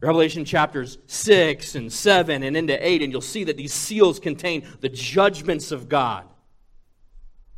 Revelation 0.01 0.43
chapters 0.43 0.97
6 1.07 1.75
and 1.75 1.91
7 1.91 2.43
and 2.43 2.57
into 2.57 2.85
8, 2.85 3.01
and 3.01 3.13
you'll 3.13 3.21
see 3.21 3.45
that 3.45 3.55
these 3.55 3.73
seals 3.73 4.19
contain 4.19 4.67
the 4.81 4.89
judgments 4.89 5.71
of 5.71 5.87
God 5.87 6.25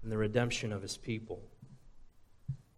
and 0.03 0.11
the 0.11 0.19
redemption 0.19 0.71
of 0.71 0.83
his 0.83 0.97
people. 0.97 1.41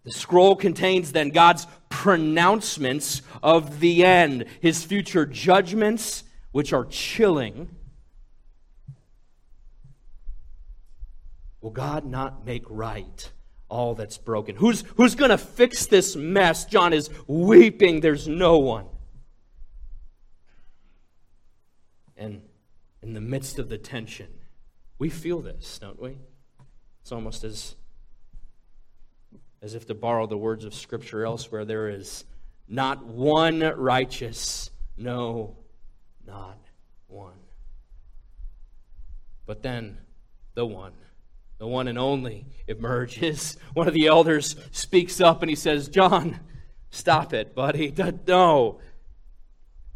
The 0.07 0.13
scroll 0.13 0.55
contains 0.55 1.11
then 1.11 1.31
God's 1.31 1.67
pronouncements 1.89 3.21
of 3.43 3.81
the 3.81 4.05
end, 4.05 4.45
his 4.61 4.85
future 4.85 5.25
judgments, 5.25 6.23
which 6.53 6.71
are 6.71 6.85
chilling. 6.85 7.67
Will 11.59 11.71
God 11.71 12.05
not 12.05 12.45
make 12.45 12.63
right 12.69 13.29
all 13.67 13.95
that's 13.95 14.17
broken? 14.17 14.55
Who's, 14.55 14.85
who's 14.95 15.13
going 15.13 15.31
to 15.31 15.37
fix 15.37 15.87
this 15.87 16.15
mess? 16.15 16.63
John 16.63 16.93
is 16.93 17.09
weeping. 17.27 17.99
There's 17.99 18.29
no 18.29 18.59
one. 18.59 18.85
And 22.15 22.43
in 23.03 23.11
the 23.11 23.19
midst 23.19 23.59
of 23.59 23.67
the 23.67 23.77
tension, 23.77 24.29
we 24.99 25.09
feel 25.09 25.41
this, 25.41 25.79
don't 25.79 26.01
we? 26.01 26.17
It's 27.01 27.11
almost 27.11 27.43
as, 27.43 27.75
as 29.61 29.73
if 29.75 29.87
to 29.87 29.93
borrow 29.93 30.27
the 30.27 30.37
words 30.37 30.65
of 30.65 30.73
Scripture 30.73 31.25
elsewhere 31.25 31.65
there 31.65 31.89
is 31.89 32.25
not 32.67 33.05
one 33.05 33.59
righteous, 33.61 34.69
no, 34.97 35.55
not 36.25 36.59
one. 37.07 37.39
But 39.45 39.63
then 39.63 39.97
the 40.53 40.65
one, 40.65 40.93
the 41.57 41.67
one 41.67 41.87
and 41.87 41.97
only 41.97 42.45
emerges. 42.67 43.57
One 43.73 43.87
of 43.87 43.93
the 43.93 44.07
elders 44.07 44.55
speaks 44.71 45.21
up 45.21 45.41
and 45.41 45.49
he 45.49 45.55
says, 45.55 45.87
John, 45.87 46.39
stop 46.89 47.33
it, 47.33 47.55
buddy. 47.55 47.93
No. 48.27 48.79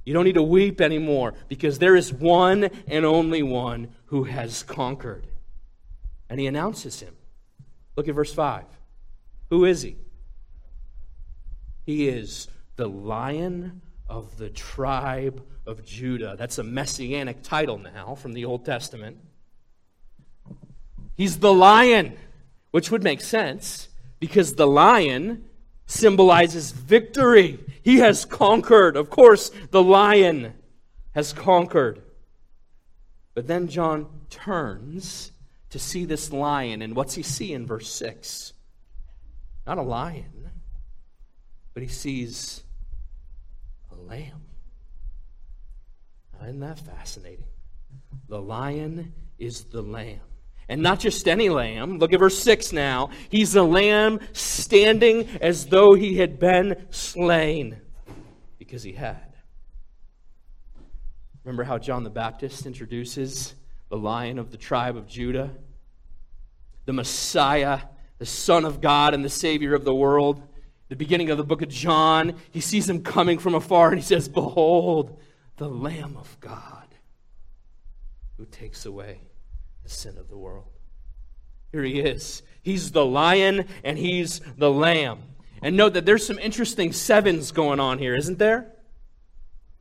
You 0.03 0.15
don't 0.15 0.25
need 0.25 0.33
to 0.33 0.41
weep 0.41 0.81
anymore 0.81 1.35
because 1.47 1.77
there 1.77 1.95
is 1.95 2.11
one 2.11 2.69
and 2.87 3.05
only 3.05 3.43
one 3.43 3.89
who 4.05 4.23
has 4.23 4.63
conquered 4.63 5.27
and 6.27 6.39
he 6.39 6.47
announces 6.47 7.01
him. 7.01 7.13
Look 7.95 8.07
at 8.07 8.15
verse 8.15 8.33
5. 8.33 8.63
Who 9.51 9.65
is 9.65 9.81
he? 9.81 9.97
He 11.85 12.07
is 12.07 12.47
the 12.77 12.87
lion 12.87 13.81
of 14.09 14.37
the 14.37 14.49
tribe 14.49 15.43
of 15.67 15.85
Judah. 15.85 16.35
That's 16.39 16.57
a 16.57 16.63
messianic 16.63 17.43
title 17.43 17.77
now 17.77 18.15
from 18.15 18.31
the 18.31 18.45
Old 18.45 18.65
Testament. 18.65 19.17
He's 21.15 21.39
the 21.39 21.53
lion, 21.53 22.17
which 22.71 22.91
would 22.91 23.03
make 23.03 23.19
sense 23.19 23.89
because 24.21 24.55
the 24.55 24.67
lion 24.67 25.43
symbolizes 25.85 26.71
victory. 26.71 27.59
He 27.83 27.97
has 27.97 28.23
conquered. 28.23 28.95
Of 28.95 29.09
course, 29.09 29.51
the 29.71 29.83
lion 29.83 30.53
has 31.13 31.33
conquered. 31.33 32.01
But 33.33 33.47
then 33.47 33.67
John 33.67 34.07
turns 34.29 35.33
to 35.71 35.77
see 35.77 36.05
this 36.05 36.31
lion. 36.31 36.81
And 36.81 36.95
what's 36.95 37.15
he 37.15 37.23
see 37.23 37.51
in 37.51 37.67
verse 37.67 37.89
6? 37.89 38.53
Not 39.65 39.77
a 39.77 39.83
lion, 39.83 40.49
but 41.73 41.83
he 41.83 41.89
sees 41.89 42.63
a 43.91 43.95
lamb. 43.95 44.41
Isn't 46.43 46.59
that 46.61 46.79
fascinating? 46.79 47.45
The 48.27 48.41
lion 48.41 49.13
is 49.37 49.65
the 49.65 49.81
lamb. 49.81 50.21
And 50.67 50.81
not 50.81 50.99
just 50.99 51.27
any 51.27 51.49
lamb. 51.49 51.99
Look 51.99 52.13
at 52.13 52.19
verse 52.19 52.37
6 52.39 52.71
now. 52.73 53.09
He's 53.29 53.55
a 53.55 53.63
lamb 53.63 54.19
standing 54.31 55.27
as 55.41 55.67
though 55.67 55.93
he 55.93 56.17
had 56.17 56.39
been 56.39 56.87
slain. 56.89 57.81
Because 58.57 58.81
he 58.81 58.93
had. 58.93 59.33
Remember 61.43 61.63
how 61.63 61.77
John 61.77 62.03
the 62.03 62.09
Baptist 62.09 62.65
introduces 62.65 63.53
the 63.89 63.97
lion 63.97 64.39
of 64.39 64.51
the 64.51 64.57
tribe 64.57 64.95
of 64.95 65.07
Judah, 65.07 65.51
the 66.85 66.93
Messiah, 66.93 67.79
the 68.21 68.27
Son 68.27 68.65
of 68.65 68.81
God 68.81 69.15
and 69.15 69.25
the 69.25 69.29
Savior 69.29 69.73
of 69.73 69.83
the 69.83 69.95
world. 69.95 70.43
The 70.89 70.95
beginning 70.95 71.31
of 71.31 71.39
the 71.39 71.43
book 71.43 71.63
of 71.63 71.69
John, 71.69 72.35
he 72.51 72.61
sees 72.61 72.87
him 72.87 73.01
coming 73.01 73.39
from 73.39 73.55
afar 73.55 73.87
and 73.87 73.97
he 73.97 74.05
says, 74.05 74.29
Behold, 74.29 75.19
the 75.57 75.67
Lamb 75.67 76.15
of 76.19 76.39
God 76.39 76.85
who 78.37 78.45
takes 78.45 78.85
away 78.85 79.21
the 79.81 79.89
sin 79.89 80.19
of 80.19 80.29
the 80.29 80.37
world. 80.37 80.67
Here 81.71 81.81
he 81.81 81.99
is. 81.99 82.43
He's 82.61 82.91
the 82.91 83.03
lion 83.03 83.65
and 83.83 83.97
he's 83.97 84.39
the 84.55 84.69
lamb. 84.69 85.23
And 85.63 85.75
note 85.75 85.93
that 85.93 86.05
there's 86.05 86.23
some 86.23 86.37
interesting 86.37 86.91
sevens 86.91 87.51
going 87.51 87.79
on 87.79 87.97
here, 87.97 88.15
isn't 88.15 88.37
there? 88.37 88.71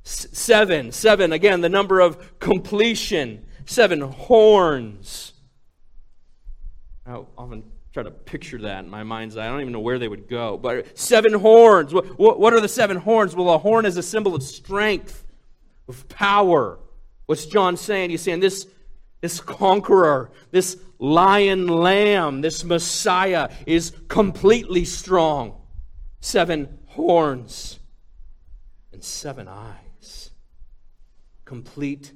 S- 0.06 0.28
seven, 0.32 0.92
seven, 0.92 1.34
again, 1.34 1.60
the 1.60 1.68
number 1.68 2.00
of 2.00 2.38
completion 2.38 3.44
seven 3.66 4.00
horns. 4.00 5.34
I 7.04 7.22
often 7.36 7.64
try 7.92 8.02
to 8.02 8.10
picture 8.10 8.58
that 8.58 8.84
in 8.84 8.90
my 8.90 9.02
mind's 9.02 9.36
eye. 9.36 9.46
I 9.46 9.48
don't 9.48 9.60
even 9.60 9.72
know 9.72 9.80
where 9.80 9.98
they 9.98 10.08
would 10.08 10.28
go. 10.28 10.56
But 10.56 10.96
seven 10.98 11.32
horns. 11.32 11.92
What, 11.92 12.38
what 12.38 12.52
are 12.52 12.60
the 12.60 12.68
seven 12.68 12.96
horns? 12.96 13.34
Well, 13.34 13.50
a 13.50 13.58
horn 13.58 13.84
is 13.84 13.96
a 13.96 14.02
symbol 14.02 14.34
of 14.34 14.42
strength, 14.42 15.26
of 15.88 16.08
power. 16.08 16.78
What's 17.26 17.46
John 17.46 17.76
saying? 17.76 18.10
He's 18.10 18.22
saying 18.22 18.40
this, 18.40 18.66
this 19.20 19.40
conqueror, 19.40 20.30
this 20.50 20.78
lion 20.98 21.66
lamb, 21.66 22.42
this 22.42 22.62
Messiah 22.64 23.50
is 23.66 23.92
completely 24.08 24.84
strong. 24.84 25.56
Seven 26.20 26.78
horns 26.86 27.78
and 28.92 29.02
seven 29.02 29.48
eyes. 29.48 30.30
Complete 31.44 32.12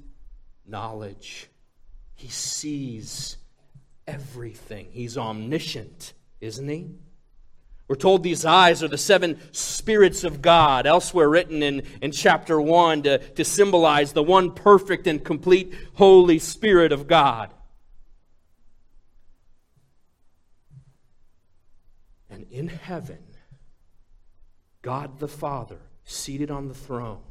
knowledge. 0.66 1.48
He 2.14 2.28
sees 2.28 3.38
everything. 4.06 4.88
He's 4.90 5.16
omniscient, 5.16 6.12
isn't 6.40 6.68
he? 6.68 6.90
We're 7.86 7.96
told 7.96 8.22
these 8.22 8.46
eyes 8.46 8.82
are 8.82 8.88
the 8.88 8.96
seven 8.96 9.38
spirits 9.52 10.24
of 10.24 10.40
God, 10.40 10.86
elsewhere 10.86 11.28
written 11.28 11.62
in, 11.62 11.82
in 12.00 12.12
chapter 12.12 12.58
1 12.58 13.02
to, 13.02 13.18
to 13.18 13.44
symbolize 13.44 14.12
the 14.12 14.22
one 14.22 14.52
perfect 14.52 15.06
and 15.06 15.22
complete 15.22 15.74
Holy 15.94 16.38
Spirit 16.38 16.92
of 16.92 17.06
God. 17.06 17.52
And 22.30 22.46
in 22.50 22.68
heaven, 22.68 23.22
God 24.80 25.18
the 25.18 25.28
Father, 25.28 25.80
seated 26.04 26.50
on 26.50 26.68
the 26.68 26.74
throne, 26.74 27.22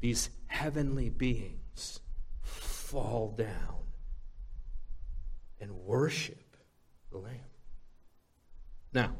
these 0.00 0.28
heavenly 0.48 1.08
beings 1.08 2.00
fall 2.42 3.34
down 3.36 3.77
and 5.60 5.72
worship 5.72 6.56
the 7.10 7.18
Lamb. 7.18 7.34
Now, 8.92 9.12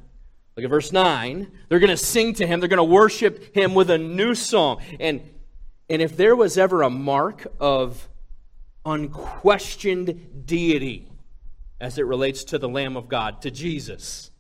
look 0.57 0.65
at 0.65 0.71
verse 0.71 0.93
9. 0.93 1.51
They're 1.69 1.79
going 1.79 1.91
to 1.91 1.97
sing 1.97 2.35
to 2.35 2.47
him, 2.47 2.61
they're 2.61 2.69
going 2.69 2.79
to 2.79 2.85
worship 2.85 3.55
him 3.55 3.75
with 3.75 3.91
a 3.91 3.99
new 3.99 4.35
song. 4.35 4.81
And, 4.99 5.23
and 5.89 6.03
if 6.03 6.17
there 6.17 6.37
was 6.37 6.59
ever 6.59 6.83
a 6.83 6.91
mark 6.91 7.47
of 7.61 8.09
unquestioned 8.85 10.47
deity 10.47 11.11
as 11.81 11.99
it 11.99 12.07
relates 12.07 12.45
to 12.45 12.59
the 12.59 12.69
Lamb 12.69 12.97
of 12.97 13.09
God, 13.09 13.43
to 13.43 13.51
Jesus, 13.51 14.31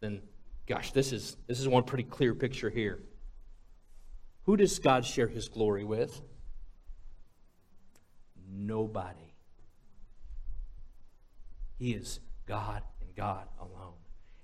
then 0.00 0.22
gosh, 0.66 0.92
this 0.92 1.12
is, 1.12 1.36
this 1.46 1.60
is 1.60 1.66
one 1.68 1.82
pretty 1.82 2.04
clear 2.04 2.34
picture 2.34 2.70
here. 2.70 3.00
Who 4.44 4.56
does 4.56 4.78
God 4.78 5.04
share 5.04 5.26
his 5.26 5.48
glory 5.48 5.84
with? 5.84 6.22
nobody. 8.50 9.27
He 11.78 11.92
is 11.92 12.20
God 12.46 12.82
and 13.00 13.14
God 13.14 13.46
alone. 13.60 13.94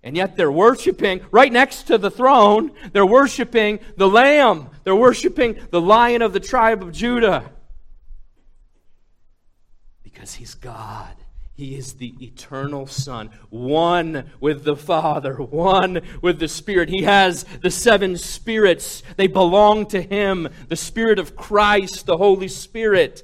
And 0.03 0.16
yet 0.16 0.37
they're 0.37 0.53
worshiping 0.53 1.23
right 1.31 1.53
next 1.53 1.85
to 1.85 1.99
the 1.99 2.11
throne, 2.11 2.73
they're 2.92 3.07
worshiping 3.07 3.81
the 3.97 4.09
Lamb. 4.09 4.70
They're 4.85 4.94
worshiping 4.94 5.59
the 5.70 5.81
Lion 5.81 6.20
of 6.20 6.35
the 6.35 6.40
tribe 6.40 6.83
of 6.83 6.92
Judah. 6.92 7.51
Because 10.03 10.35
he's 10.35 10.55
God. 10.55 11.16
He 11.57 11.77
is 11.77 11.94
the 11.94 12.14
eternal 12.20 12.88
Son, 12.88 13.31
one 13.49 14.33
with 14.40 14.64
the 14.64 14.75
Father, 14.75 15.37
one 15.37 16.01
with 16.20 16.40
the 16.40 16.49
Spirit. 16.49 16.88
He 16.88 17.05
has 17.05 17.44
the 17.62 17.70
seven 17.70 18.16
spirits. 18.18 19.05
They 19.16 19.29
belong 19.29 19.87
to 19.87 20.03
Him 20.03 20.49
the 20.68 20.77
Spirit 20.77 21.20
of 21.20 21.37
Christ, 21.37 22.07
the 22.07 22.16
Holy 22.16 22.49
Spirit. 22.49 23.23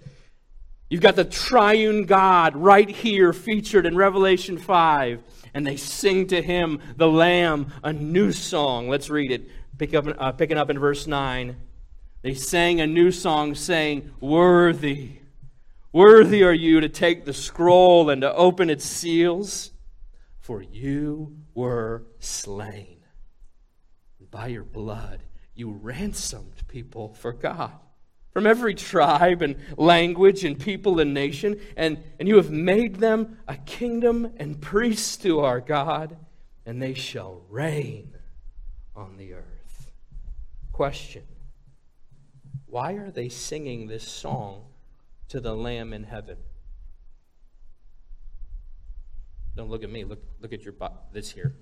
You've 0.91 1.01
got 1.01 1.15
the 1.15 1.25
triune 1.25 2.05
God 2.05 2.57
right 2.57 2.91
here 2.91 3.33
featured 3.33 3.87
in 3.87 3.97
Revelation 3.97 4.59
5. 4.59 5.23
And 5.55 5.65
they 5.65 5.77
sing 5.77 6.27
to 6.29 6.43
him, 6.43 6.81
the 6.97 7.09
Lamb, 7.09 7.73
a 7.85 7.93
new 7.93 8.33
song. 8.33 8.89
Let's 8.89 9.09
read 9.09 9.31
it. 9.31 9.49
Pick 9.79 9.95
up, 9.95 10.07
uh, 10.19 10.33
picking 10.33 10.59
up 10.59 10.69
in 10.69 10.79
verse 10.79 11.07
9. 11.07 11.57
They 12.23 12.35
sang 12.35 12.81
a 12.81 12.89
new 12.89 13.13
song 13.13 13.55
saying, 13.55 14.11
Worthy, 14.21 15.21
Worthy 15.93 16.43
are 16.43 16.53
you 16.53 16.81
to 16.81 16.89
take 16.89 17.25
the 17.25 17.33
scroll 17.33 18.11
and 18.11 18.23
to 18.23 18.35
open 18.35 18.69
its 18.69 18.85
seals, 18.85 19.71
for 20.41 20.61
you 20.61 21.37
were 21.55 22.05
slain. 22.19 22.99
By 24.31 24.49
your 24.49 24.65
blood, 24.65 25.23
you 25.55 25.71
ransomed 25.71 26.63
people 26.69 27.15
for 27.15 27.33
God 27.33 27.79
from 28.33 28.47
every 28.47 28.75
tribe 28.75 29.43
and 29.43 29.57
language 29.77 30.45
and 30.45 30.59
people 30.59 31.01
and 31.01 31.13
nation, 31.13 31.61
and, 31.77 32.03
and 32.19 32.29
you 32.29 32.37
have 32.37 32.51
made 32.51 32.97
them 32.97 33.39
a 33.49 33.57
kingdom 33.57 34.33
and 34.37 34.61
priests 34.61 35.17
to 35.19 35.41
our 35.41 35.61
God, 35.61 36.17
and 36.65 36.81
they 36.81 36.95
shall 36.95 37.43
reign 37.49 38.15
on 38.95 39.17
the 39.17 39.35
earth. 39.35 39.91
Question 40.73 41.25
Why 42.67 42.93
are 42.95 43.11
they 43.11 43.29
singing 43.29 43.89
this 43.89 44.07
song 44.07 44.65
to 45.29 45.41
the 45.41 45.55
Lamb 45.55 45.93
in 45.93 46.05
heaven? 46.05 46.37
Don't 49.57 49.69
look 49.69 49.83
at 49.83 49.91
me, 49.91 50.05
look, 50.05 50.23
look 50.41 50.53
at 50.53 50.63
your 50.63 50.75
this 51.13 51.31
here. 51.31 51.55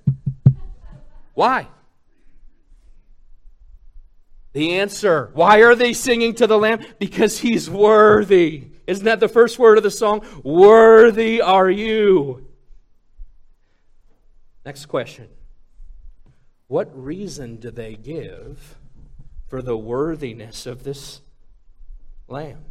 Why? 1.35 1.69
The 4.53 4.75
answer 4.75 5.31
why 5.35 5.63
are 5.63 5.75
they 5.75 5.93
singing 5.93 6.35
to 6.37 6.47
the 6.47 6.59
Lamb? 6.59 6.85
Because 6.99 7.39
he's 7.39 7.69
worthy. 7.69 8.69
Isn't 8.87 9.05
that 9.05 9.21
the 9.21 9.29
first 9.29 9.59
word 9.59 9.77
of 9.77 9.85
the 9.85 9.91
song? 9.91 10.25
Worthy 10.43 11.43
are 11.43 11.71
you. 11.71 12.47
Next 14.65 14.87
question 14.87 15.29
What 16.67 16.91
reason 16.93 17.57
do 17.57 17.71
they 17.71 17.97
give 17.97 18.77
for 19.49 19.63
the 19.63 19.77
worthiness 19.77 20.67
of 20.67 20.85
this 20.85 21.21
Lamb? 22.29 22.65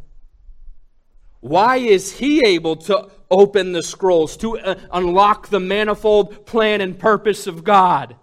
Why 1.40 1.76
is 1.76 2.18
he 2.18 2.44
able 2.44 2.76
to 2.76 3.10
open 3.30 3.72
the 3.72 3.82
scrolls, 3.82 4.36
to 4.38 4.58
uh, 4.58 4.74
unlock 4.92 5.48
the 5.48 5.60
manifold 5.60 6.46
plan 6.46 6.80
and 6.80 6.98
purpose 6.98 7.46
of 7.46 7.62
God? 7.62 8.16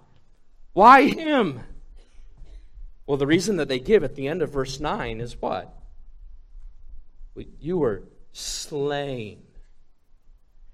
Why 0.74 1.04
him? 1.04 1.62
Well, 3.08 3.18
the 3.18 3.28
reason 3.28 3.58
that 3.58 3.68
they 3.68 3.80
give 3.80 4.04
at 4.04 4.16
the 4.16 4.28
end 4.28 4.42
of 4.42 4.52
verse 4.52 4.80
9 4.80 5.22
is 5.22 5.40
what? 5.40 5.74
You 7.60 7.78
were 7.78 8.04
slain 8.32 9.44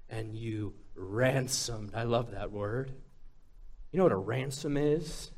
and 0.08 0.34
you 0.34 0.74
ransomed. 0.94 1.92
I 1.94 2.04
love 2.04 2.30
that 2.32 2.50
word. 2.52 2.92
You 3.90 3.98
know 3.98 4.04
what 4.04 4.12
a 4.12 4.16
ransom 4.16 4.76
is? 4.76 5.30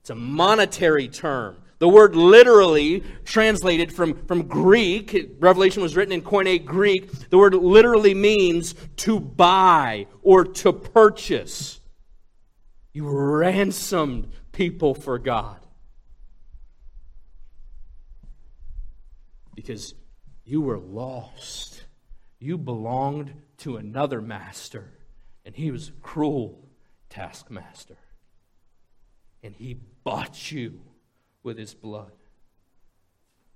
It's 0.00 0.10
a 0.10 0.14
monetary 0.14 1.08
term. 1.08 1.56
The 1.78 1.88
word 1.88 2.14
literally 2.14 3.02
translated 3.24 3.92
from, 3.92 4.26
from 4.26 4.42
Greek, 4.42 5.36
Revelation 5.40 5.82
was 5.82 5.96
written 5.96 6.12
in 6.12 6.22
Koine 6.22 6.64
Greek, 6.64 7.10
the 7.30 7.38
word 7.38 7.54
literally 7.54 8.14
means 8.14 8.74
to 8.98 9.18
buy 9.18 10.06
or 10.22 10.44
to 10.44 10.72
purchase. 10.72 11.80
You 12.92 13.04
were 13.04 13.38
ransomed 13.38 14.30
people 14.54 14.94
for 14.94 15.18
God. 15.18 15.58
Because 19.54 19.94
you 20.44 20.60
were 20.62 20.78
lost. 20.78 21.84
You 22.38 22.58
belonged 22.58 23.34
to 23.58 23.76
another 23.76 24.20
master, 24.20 24.90
and 25.44 25.54
he 25.54 25.70
was 25.70 25.88
a 25.88 25.92
cruel 26.02 26.68
taskmaster. 27.08 27.96
And 29.42 29.54
he 29.54 29.78
bought 30.04 30.50
you 30.50 30.80
with 31.42 31.58
his 31.58 31.74
blood. 31.74 32.12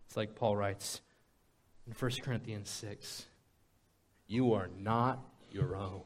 It's 0.06 0.16
like 0.16 0.34
Paul 0.34 0.56
writes 0.56 1.00
in 1.86 1.92
1 1.92 2.10
Corinthians 2.22 2.70
6 2.70 3.26
You 4.26 4.54
are 4.54 4.68
not 4.78 5.18
your 5.50 5.76
own, 5.76 6.02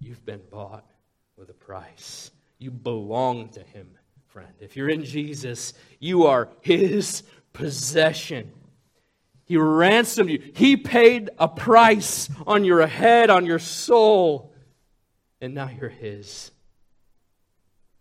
you've 0.00 0.24
been 0.24 0.42
bought 0.50 0.86
with 1.36 1.50
a 1.50 1.54
price. 1.54 2.30
You 2.58 2.70
belong 2.70 3.50
to 3.50 3.60
Him, 3.60 3.88
friend. 4.26 4.52
If 4.60 4.76
you're 4.76 4.88
in 4.88 5.04
Jesus, 5.04 5.74
you 6.00 6.26
are 6.26 6.48
His 6.60 7.22
possession. 7.52 8.52
He 9.44 9.56
ransomed 9.56 10.30
you, 10.30 10.42
He 10.54 10.76
paid 10.76 11.30
a 11.38 11.48
price 11.48 12.28
on 12.46 12.64
your 12.64 12.86
head, 12.86 13.30
on 13.30 13.46
your 13.46 13.58
soul, 13.58 14.52
and 15.40 15.54
now 15.54 15.70
you're 15.70 15.88
His. 15.88 16.50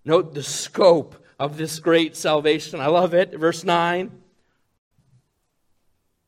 Note 0.04 0.34
the 0.34 0.43
scope 0.43 1.24
of 1.39 1.58
this 1.58 1.80
great 1.80 2.15
salvation. 2.15 2.80
I 2.80 2.88
love 2.88 3.13
it. 3.13 3.38
Verse 3.38 3.63
9. 3.63 4.12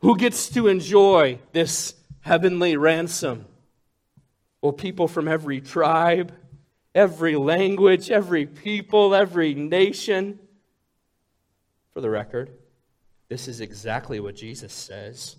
Who 0.02 0.18
gets 0.18 0.50
to 0.50 0.68
enjoy 0.68 1.40
this 1.52 1.96
heavenly 2.22 2.78
ransom? 2.78 3.46
Well, 4.62 4.74
people 4.74 5.08
from 5.08 5.28
every 5.28 5.62
tribe, 5.62 6.34
every 6.94 7.36
language, 7.36 8.10
every 8.12 8.46
people, 8.46 9.14
every 9.14 9.54
nation. 9.54 10.40
For 11.92 12.02
the 12.02 12.10
record, 12.10 12.52
this 13.28 13.48
is 13.48 13.62
exactly 13.62 14.20
what 14.20 14.36
Jesus 14.36 14.74
says 14.74 15.36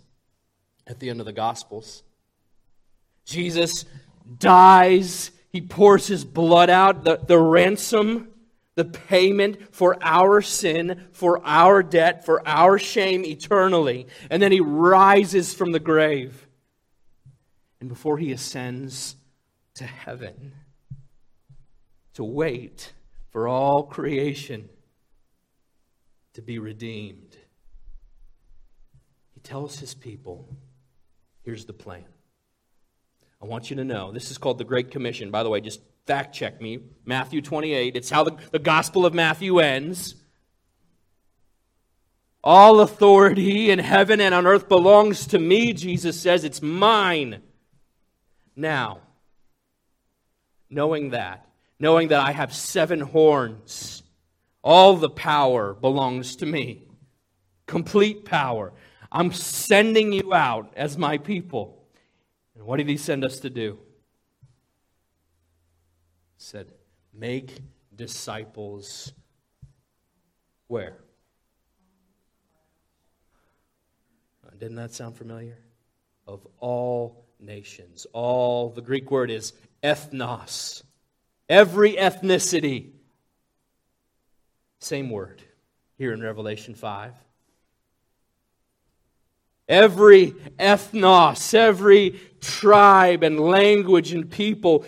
at 0.86 1.00
the 1.00 1.10
end 1.10 1.20
of 1.20 1.26
the 1.26 1.32
Gospels. 1.32 2.02
Jesus 3.24 3.84
dies, 4.38 5.30
he 5.50 5.60
pours 5.60 6.06
his 6.06 6.24
blood 6.24 6.70
out, 6.70 7.04
the, 7.04 7.16
the 7.16 7.38
ransom, 7.38 8.28
the 8.76 8.84
payment 8.84 9.74
for 9.74 9.98
our 10.00 10.40
sin, 10.40 11.08
for 11.12 11.44
our 11.44 11.82
debt, 11.82 12.24
for 12.24 12.46
our 12.46 12.78
shame 12.78 13.24
eternally. 13.24 14.06
And 14.30 14.42
then 14.42 14.52
he 14.52 14.60
rises 14.60 15.52
from 15.52 15.72
the 15.72 15.80
grave. 15.80 16.46
And 17.80 17.88
before 17.88 18.18
he 18.18 18.32
ascends 18.32 19.16
to 19.74 19.84
heaven, 19.84 20.52
to 22.14 22.24
wait 22.24 22.92
for 23.30 23.48
all 23.48 23.84
creation 23.84 24.68
to 26.34 26.42
be 26.42 26.58
redeemed. 26.58 27.36
He 29.34 29.40
tells 29.40 29.78
his 29.78 29.94
people, 29.94 30.48
here's 31.42 31.64
the 31.64 31.72
plan. 31.72 32.04
I 33.42 33.46
want 33.46 33.70
you 33.70 33.76
to 33.76 33.84
know 33.84 34.12
this 34.12 34.30
is 34.30 34.38
called 34.38 34.58
the 34.58 34.64
Great 34.64 34.90
Commission. 34.90 35.30
By 35.30 35.42
the 35.42 35.48
way, 35.48 35.60
just 35.60 35.80
fact 36.06 36.34
check 36.34 36.60
me. 36.60 36.80
Matthew 37.04 37.40
28. 37.40 37.96
It's 37.96 38.10
how 38.10 38.24
the, 38.24 38.36
the 38.50 38.58
Gospel 38.58 39.06
of 39.06 39.14
Matthew 39.14 39.58
ends. 39.58 40.14
All 42.42 42.80
authority 42.80 43.70
in 43.70 43.78
heaven 43.78 44.20
and 44.20 44.34
on 44.34 44.46
earth 44.46 44.68
belongs 44.68 45.26
to 45.28 45.38
me, 45.38 45.72
Jesus 45.72 46.18
says. 46.20 46.42
It's 46.42 46.62
mine. 46.62 47.42
Now, 48.56 49.00
knowing 50.70 51.10
that, 51.10 51.46
knowing 51.80 52.08
that 52.08 52.20
I 52.20 52.32
have 52.32 52.54
seven 52.54 53.00
horns. 53.00 54.02
All 54.62 54.96
the 54.96 55.08
power 55.08 55.72
belongs 55.72 56.36
to 56.36 56.46
me. 56.46 56.86
Complete 57.66 58.26
power. 58.26 58.72
I'm 59.10 59.32
sending 59.32 60.12
you 60.12 60.34
out 60.34 60.72
as 60.76 60.98
my 60.98 61.16
people. 61.18 61.82
And 62.54 62.64
what 62.64 62.76
did 62.76 62.88
he 62.88 62.98
send 62.98 63.24
us 63.24 63.40
to 63.40 63.50
do? 63.50 63.78
He 66.36 66.44
said, 66.44 66.70
make 67.14 67.58
disciples 67.96 69.12
where? 70.68 70.98
Uh, 74.46 74.50
didn't 74.58 74.76
that 74.76 74.92
sound 74.92 75.16
familiar? 75.16 75.58
Of 76.26 76.46
all 76.58 77.24
nations. 77.40 78.06
All, 78.12 78.68
the 78.70 78.82
Greek 78.82 79.10
word 79.10 79.30
is 79.30 79.54
ethnos 79.82 80.82
every 81.50 81.94
ethnicity. 81.94 82.86
Same 84.78 85.10
word 85.10 85.42
here 85.98 86.14
in 86.14 86.22
Revelation 86.22 86.74
5. 86.74 87.12
Every 89.68 90.30
ethnos, 90.58 91.52
every 91.54 92.20
tribe 92.40 93.22
and 93.22 93.38
language 93.38 94.12
and 94.12 94.30
people 94.30 94.86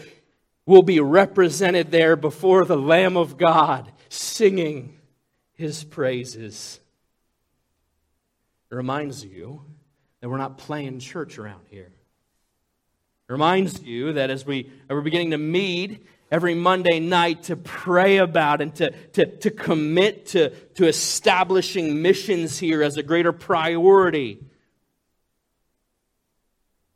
will 0.65 0.83
be 0.83 1.01
represented 1.01 1.91
there 1.91 2.17
before 2.17 2.65
the 2.65 2.77
Lamb 2.77 3.17
of 3.17 3.37
God, 3.37 3.93
singing 4.09 4.97
his 5.55 5.85
praises. 5.85 6.81
It 8.71 8.75
reminds 8.75 9.25
you 9.25 9.63
that 10.21 10.29
we're 10.29 10.39
not 10.39 10.59
playing 10.59 11.01
church 11.01 11.39
around 11.39 11.67
here. 11.69 11.93
It 13.29 13.33
reminds 13.33 13.83
you 13.83 14.15
that 14.15 14.31
as 14.31 14.47
we 14.47 14.71
are 14.89 15.01
beginning 15.01 15.33
to 15.33 15.39
meet 15.39 16.05
every 16.33 16.57
Monday 16.57 16.99
night 16.99 17.45
to 17.45 17.57
pray 17.57 18.17
about 18.17 18.61
and 18.61 18.75
to, 18.75 18.91
to, 18.91 19.27
to 19.27 19.51
commit 19.53 20.27
to, 20.27 20.51
to 20.75 20.89
establishing 20.89 22.03
missions 22.03 22.59
here 22.59 22.83
as 22.83 22.97
a 22.97 23.05
greater 23.05 23.31
priority 23.31 24.41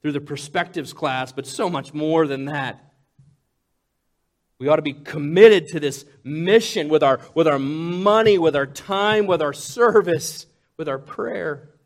through 0.03 0.13
the 0.13 0.21
perspectives 0.21 0.93
class, 0.93 1.31
but 1.31 1.47
so 1.47 1.71
much 1.71 1.95
more 1.95 2.27
than 2.27 2.47
that. 2.47 2.83
We 4.59 4.67
ought 4.67 4.77
to 4.77 4.83
be 4.83 4.95
committed 4.95 5.69
to 5.69 5.81
this 5.81 6.05
mission 6.25 6.89
with 6.89 7.05
our, 7.05 7.21
with 7.35 7.47
our 7.47 7.59
money, 7.61 8.39
with 8.39 8.57
our 8.57 8.67
time, 8.67 9.29
with 9.29 9.43
our 9.43 9.53
service, 9.53 10.47
with 10.77 10.89
our 10.89 10.99
prayer. 10.99 11.77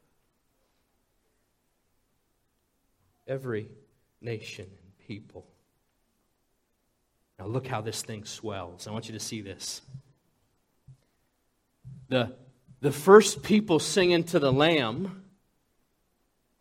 every 3.30 3.68
nation 4.20 4.66
and 4.66 5.06
people. 5.06 5.46
Now, 7.40 7.46
look 7.46 7.66
how 7.66 7.80
this 7.80 8.02
thing 8.02 8.26
swells. 8.26 8.86
I 8.86 8.90
want 8.90 9.08
you 9.08 9.14
to 9.14 9.18
see 9.18 9.40
this. 9.40 9.80
The, 12.10 12.36
the 12.82 12.92
first 12.92 13.42
people 13.42 13.78
singing 13.78 14.24
to 14.24 14.38
the 14.38 14.52
Lamb 14.52 15.24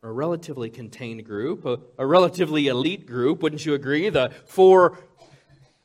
are 0.01 0.09
a 0.09 0.13
relatively 0.13 0.69
contained 0.69 1.25
group, 1.25 1.65
a, 1.65 1.79
a 1.97 2.05
relatively 2.05 2.67
elite 2.67 3.05
group, 3.05 3.43
wouldn't 3.43 3.65
you 3.65 3.73
agree? 3.73 4.07
The 4.07 4.31
four 4.45 4.97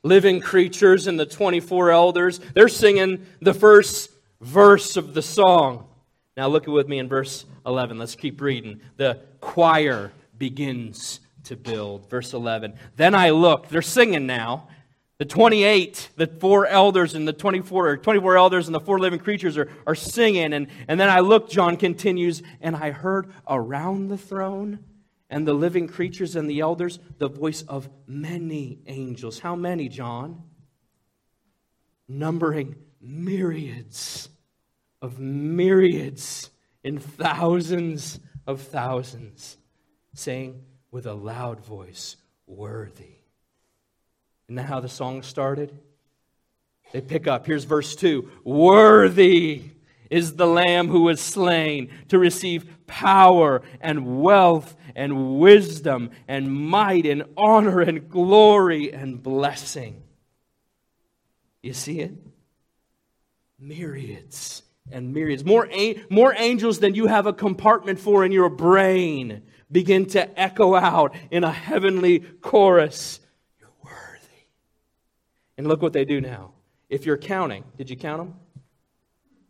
living 0.05 0.39
creatures 0.39 1.09
and 1.09 1.19
the 1.19 1.27
24 1.27 1.91
elders, 1.91 2.39
they're 2.55 2.69
singing 2.69 3.27
the 3.41 3.55
first 3.55 4.13
verse 4.41 4.97
of 4.97 5.13
the 5.13 5.23
song. 5.23 5.89
Now, 6.37 6.47
look 6.47 6.69
with 6.69 6.87
me 6.87 7.01
in 7.01 7.09
verse 7.09 7.47
11. 7.67 7.99
Let's 7.99 8.15
keep 8.15 8.41
reading. 8.41 8.81
The 8.97 9.19
choir 9.41 10.13
begins 10.39 11.19
to 11.45 11.57
build. 11.57 12.09
Verse 12.09 12.33
11. 12.33 12.75
Then 12.95 13.17
I 13.17 13.31
looked. 13.31 13.71
They're 13.71 13.83
singing 13.83 14.27
now. 14.27 14.69
The 15.19 15.25
28, 15.25 16.11
the 16.17 16.27
four 16.27 16.67
elders 16.67 17.15
and 17.15 17.27
the 17.27 17.33
24, 17.33 17.89
or 17.89 17.97
24 17.97 18.37
elders 18.37 18.67
and 18.67 18.75
the 18.75 18.81
four 18.81 18.99
living 18.99 19.21
creatures 19.21 19.57
are, 19.57 19.71
are 19.87 19.95
singing. 19.95 20.53
And, 20.53 20.67
and 20.89 20.99
then 20.99 21.09
I 21.09 21.21
looked, 21.21 21.53
John 21.53 21.77
continues, 21.77 22.43
and 22.61 22.75
I 22.75 22.91
heard 22.91 23.33
around 23.49 24.09
the 24.09 24.19
throne 24.19 24.81
and 25.31 25.47
the 25.47 25.55
living 25.55 25.87
creatures 25.87 26.35
and 26.35 26.51
the 26.51 26.61
elders 26.61 26.99
the 27.19 27.29
voice 27.29 27.63
of 27.63 27.89
many 28.09 28.81
angels. 28.87 29.39
How 29.39 29.55
many, 29.55 29.89
John? 29.89 30.43
Numbering 32.09 32.75
myriads 33.01 34.29
of 35.01 35.21
myriads 35.21 36.51
in 36.83 36.99
thousands 36.99 38.19
of 38.47 38.63
thousands, 38.63 39.59
saying 40.13 40.65
with 40.91 41.07
a 41.07 41.15
loud 41.15 41.61
voice, 41.65 42.17
Worthy 42.47 43.24
that 44.49 44.65
how 44.65 44.81
the 44.81 44.89
song 44.89 45.23
started? 45.23 45.77
They 46.93 47.01
pick 47.01 47.27
up. 47.27 47.47
Here's 47.47 47.65
verse 47.65 47.97
2 47.97 48.31
Worthy 48.45 49.63
is 50.11 50.37
the 50.37 50.47
Lamb 50.47 50.89
who 50.89 51.03
was 51.03 51.21
slain 51.21 51.91
to 52.09 52.19
receive 52.19 52.87
power 52.87 53.63
and 53.81 54.23
wealth 54.23 54.77
and 54.95 55.39
wisdom 55.39 56.11
and 56.29 56.55
might 56.55 57.07
and 57.07 57.25
honor 57.37 57.81
and 57.81 58.09
glory 58.09 58.93
and 58.93 59.23
blessing. 59.23 60.03
You 61.63 61.73
see 61.73 62.01
it? 62.01 62.13
Myriads 63.59 64.63
and 64.93 65.15
myriads. 65.15 65.45
More, 65.45 65.69
more 66.11 66.35
angels 66.37 66.79
than 66.79 66.95
you 66.95 67.07
have 67.07 67.27
a 67.27 67.33
compartment 67.33 67.99
for 67.99 68.25
in 68.25 68.33
your 68.33 68.51
brain 68.51 69.43
begin 69.73 70.07
to 70.07 70.39
echo 70.39 70.75
out 70.75 71.17
in 71.31 71.43
a 71.43 71.51
heavenly 71.51 72.21
chorus 72.21 73.19
and 75.57 75.67
look 75.67 75.83
what 75.83 75.93
they 75.93 76.05
do 76.05 76.21
now. 76.21 76.53
If 76.89 77.07
you're 77.07 77.19
counting, 77.19 77.65
did 77.77 77.91
you 77.91 77.97
count 77.97 78.19
them? 78.19 78.35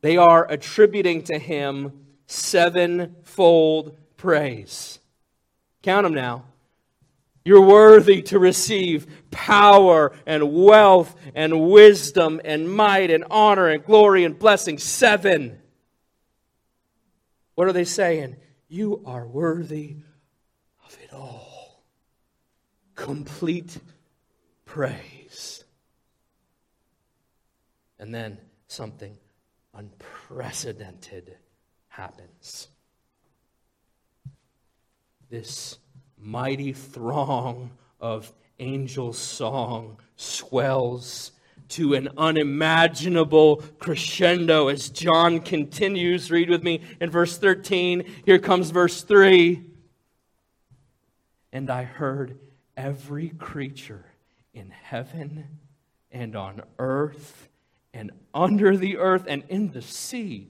They 0.00 0.16
are 0.16 0.50
attributing 0.50 1.22
to 1.24 1.38
him 1.38 2.04
sevenfold 2.26 3.96
praise. 4.16 4.98
Count 5.82 6.04
them 6.04 6.14
now. 6.14 6.44
You're 7.44 7.60
worthy 7.60 8.22
to 8.22 8.38
receive 8.38 9.06
power 9.30 10.12
and 10.26 10.52
wealth 10.54 11.14
and 11.34 11.68
wisdom 11.68 12.40
and 12.42 12.70
might 12.70 13.10
and 13.10 13.24
honor 13.30 13.68
and 13.68 13.84
glory 13.84 14.24
and 14.24 14.38
blessing. 14.38 14.78
Seven. 14.78 15.58
What 17.54 17.68
are 17.68 17.72
they 17.72 17.84
saying? 17.84 18.36
You 18.68 19.02
are 19.04 19.26
worthy 19.26 19.96
of 20.86 20.98
it 21.02 21.12
all. 21.12 21.82
Complete 22.94 23.78
praise. 24.64 25.13
And 28.04 28.14
then 28.14 28.36
something 28.66 29.16
unprecedented 29.72 31.38
happens. 31.88 32.68
This 35.30 35.78
mighty 36.18 36.74
throng 36.74 37.70
of 37.98 38.30
angel 38.58 39.14
song 39.14 39.96
swells 40.16 41.32
to 41.70 41.94
an 41.94 42.10
unimaginable 42.18 43.64
crescendo 43.78 44.68
as 44.68 44.90
John 44.90 45.40
continues. 45.40 46.30
Read 46.30 46.50
with 46.50 46.62
me 46.62 46.82
in 47.00 47.08
verse 47.08 47.38
13. 47.38 48.04
Here 48.26 48.38
comes 48.38 48.68
verse 48.68 49.00
3. 49.00 49.62
And 51.54 51.70
I 51.70 51.84
heard 51.84 52.38
every 52.76 53.30
creature 53.30 54.04
in 54.52 54.68
heaven 54.68 55.46
and 56.10 56.36
on 56.36 56.60
earth 56.78 57.48
and 57.94 58.10
under 58.34 58.76
the 58.76 58.98
earth 58.98 59.24
and 59.26 59.44
in 59.48 59.70
the 59.70 59.80
sea. 59.80 60.48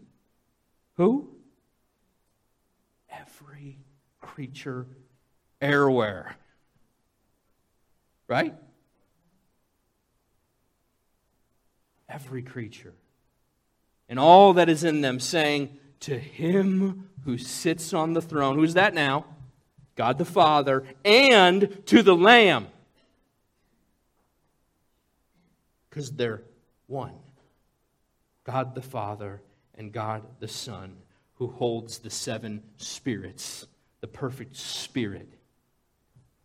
Who? 0.96 1.28
Every 3.10 3.78
creature 4.20 4.86
everywhere. 5.60 6.36
Right? 8.26 8.54
Every 12.08 12.42
creature. 12.42 12.94
And 14.08 14.18
all 14.18 14.54
that 14.54 14.68
is 14.68 14.82
in 14.82 15.02
them, 15.02 15.20
saying, 15.20 15.76
To 16.00 16.18
him 16.18 17.10
who 17.24 17.36
sits 17.36 17.92
on 17.92 18.14
the 18.14 18.22
throne, 18.22 18.56
who's 18.56 18.74
that 18.74 18.94
now? 18.94 19.26
God 19.96 20.18
the 20.18 20.24
Father, 20.24 20.84
and 21.04 21.82
to 21.86 22.02
the 22.02 22.16
Lamb. 22.16 22.68
Because 25.88 26.10
they're 26.10 26.42
one. 26.86 27.12
God 28.44 28.74
the 28.74 28.82
Father 28.82 29.40
and 29.74 29.92
God 29.92 30.22
the 30.38 30.48
Son, 30.48 30.96
who 31.34 31.48
holds 31.48 31.98
the 31.98 32.10
seven 32.10 32.62
spirits, 32.76 33.66
the 34.00 34.06
perfect 34.06 34.56
spirit. 34.56 35.28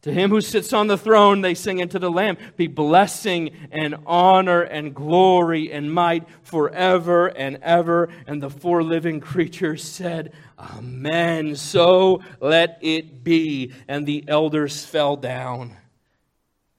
To 0.03 0.13
him 0.13 0.29
who 0.29 0.39
sits 0.39 0.71
on 0.71 0.87
the 0.87 0.97
throne, 0.97 1.41
they 1.41 1.53
sing 1.53 1.81
unto 1.81 1.99
the 1.99 2.09
Lamb, 2.09 2.37
be 2.55 2.67
blessing 2.67 3.51
and 3.69 3.95
honor 4.05 4.61
and 4.61 4.95
glory 4.95 5.73
and 5.73 5.93
might 5.93 6.23
forever 6.41 7.27
and 7.27 7.59
ever. 7.61 8.07
And 8.25 8.41
the 8.41 8.49
four 8.49 8.81
living 8.81 9.19
creatures 9.19 9.83
said, 9.83 10.31
Amen. 10.57 11.57
So 11.57 12.21
let 12.39 12.79
it 12.81 13.25
be. 13.25 13.73
And 13.89 14.05
the 14.05 14.23
elders 14.25 14.85
fell 14.85 15.17
down 15.17 15.75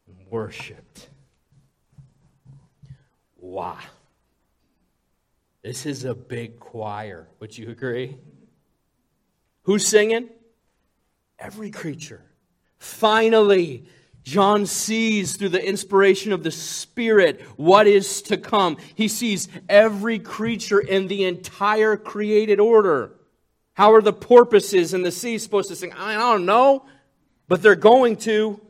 and 0.06 0.16
worshiped. 0.30 1.10
Wow. 3.36 3.76
This 5.62 5.84
is 5.84 6.04
a 6.04 6.14
big 6.14 6.58
choir. 6.58 7.28
Would 7.38 7.56
you 7.56 7.70
agree? 7.70 8.16
Who's 9.62 9.86
singing? 9.86 10.30
Every 11.38 11.70
creature. 11.70 12.24
Finally, 12.78 13.84
John 14.22 14.66
sees 14.66 15.36
through 15.36 15.50
the 15.50 15.66
inspiration 15.66 16.32
of 16.32 16.42
the 16.42 16.50
Spirit 16.50 17.42
what 17.56 17.86
is 17.86 18.22
to 18.22 18.36
come. 18.36 18.78
He 18.94 19.08
sees 19.08 19.48
every 19.68 20.18
creature 20.18 20.80
in 20.80 21.08
the 21.08 21.24
entire 21.24 21.96
created 21.96 22.60
order. 22.60 23.12
How 23.74 23.92
are 23.94 24.02
the 24.02 24.12
porpoises 24.12 24.94
in 24.94 25.02
the 25.02 25.12
sea 25.12 25.38
supposed 25.38 25.68
to 25.68 25.76
sing? 25.76 25.92
I 25.92 26.14
don't 26.14 26.46
know, 26.46 26.86
but 27.48 27.62
they're 27.62 27.76
going 27.76 28.16
to 28.18 28.60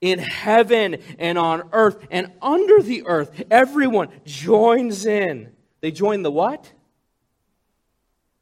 in 0.00 0.18
heaven 0.18 0.98
and 1.18 1.38
on 1.38 1.68
earth 1.72 2.06
and 2.10 2.32
under 2.40 2.82
the 2.82 3.06
earth. 3.06 3.42
Everyone 3.50 4.08
joins 4.24 5.06
in. 5.06 5.52
They 5.80 5.90
join 5.90 6.22
the 6.22 6.30
what? 6.30 6.72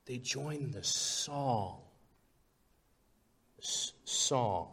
They 0.07 0.19
join 0.19 0.71
the 0.71 0.85
song. 0.85 1.81
S- 3.61 3.92
song. 4.05 4.69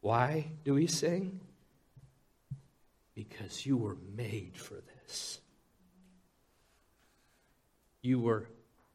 Why 0.00 0.52
do 0.64 0.74
we 0.74 0.86
sing? 0.86 1.40
Because 3.14 3.66
you 3.66 3.76
were 3.76 3.96
made 4.16 4.56
for 4.56 4.74
this. 4.74 5.40
You 8.02 8.18
were 8.18 8.48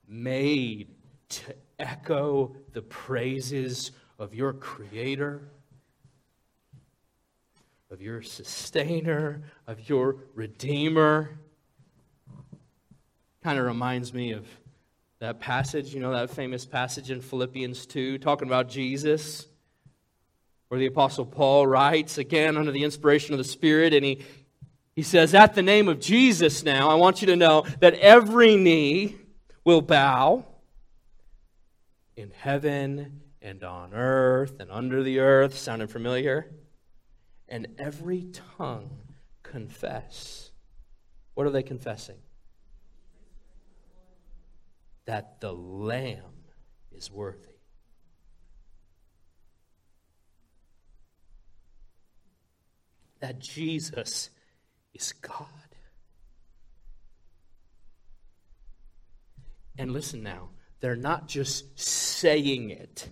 made 0.07 0.87
to 1.29 1.55
echo 1.77 2.55
the 2.73 2.81
praises 2.81 3.91
of 4.17 4.33
your 4.33 4.53
Creator, 4.53 5.41
of 7.91 8.01
your 8.01 8.21
Sustainer, 8.21 9.43
of 9.67 9.89
your 9.89 10.17
Redeemer. 10.33 11.37
Kind 13.43 13.59
of 13.59 13.65
reminds 13.65 14.13
me 14.13 14.31
of 14.31 14.47
that 15.19 15.39
passage, 15.39 15.93
you 15.93 15.99
know, 15.99 16.11
that 16.11 16.29
famous 16.29 16.65
passage 16.65 17.11
in 17.11 17.21
Philippians 17.21 17.85
2, 17.85 18.17
talking 18.17 18.47
about 18.47 18.69
Jesus, 18.69 19.47
where 20.67 20.79
the 20.79 20.87
Apostle 20.87 21.25
Paul 21.25 21.67
writes, 21.67 22.17
again, 22.17 22.57
under 22.57 22.71
the 22.71 22.83
inspiration 22.83 23.33
of 23.33 23.37
the 23.37 23.43
Spirit, 23.43 23.93
and 23.93 24.03
he, 24.03 24.23
he 24.95 25.03
says, 25.03 25.33
At 25.33 25.55
the 25.55 25.61
name 25.61 25.87
of 25.87 25.99
Jesus 25.99 26.63
now, 26.63 26.89
I 26.89 26.95
want 26.95 27.21
you 27.21 27.27
to 27.27 27.35
know 27.35 27.65
that 27.79 27.93
every 27.95 28.55
knee 28.55 29.15
will 29.63 29.81
bow 29.81 30.45
in 32.15 32.31
heaven 32.31 33.21
and 33.45 33.63
on 33.63 33.93
earth 33.93 34.59
and 34.59 34.71
under 34.71 35.03
the 35.03 35.19
earth. 35.19 35.55
Sounded 35.55 35.91
familiar? 35.91 36.51
And 37.47 37.67
every 37.77 38.27
tongue 38.57 38.97
confess. 39.43 40.49
What 41.35 41.45
are 41.45 41.51
they 41.51 41.63
confessing? 41.63 42.17
That 45.05 45.39
the 45.41 45.53
Lamb 45.53 46.23
is 46.91 47.11
worthy. 47.11 47.53
That 53.19 53.39
Jesus 53.39 54.31
is 54.93 55.13
God. 55.13 55.45
And 59.77 59.91
listen 59.91 60.23
now, 60.23 60.49
they're 60.79 60.95
not 60.95 61.27
just 61.27 61.77
saying 61.79 62.71
it, 62.71 63.09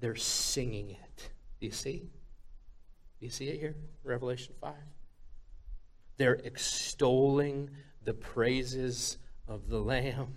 they're 0.00 0.16
singing 0.16 0.90
it. 0.90 1.30
Do 1.60 1.66
you 1.66 1.72
see? 1.72 2.10
Do 3.18 3.26
you 3.26 3.30
see 3.30 3.48
it 3.48 3.60
here? 3.60 3.76
Revelation 4.02 4.54
5. 4.60 4.74
They're 6.16 6.34
extolling 6.34 7.70
the 8.04 8.14
praises 8.14 9.18
of 9.48 9.68
the 9.68 9.80
Lamb 9.80 10.34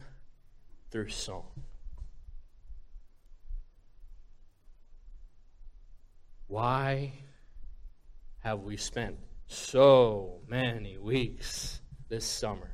through 0.90 1.10
song. 1.10 1.64
Why 6.48 7.12
have 8.40 8.62
we 8.62 8.78
spent 8.78 9.18
so 9.48 10.40
many 10.48 10.98
weeks 10.98 11.82
this 12.08 12.26
summer 12.26 12.72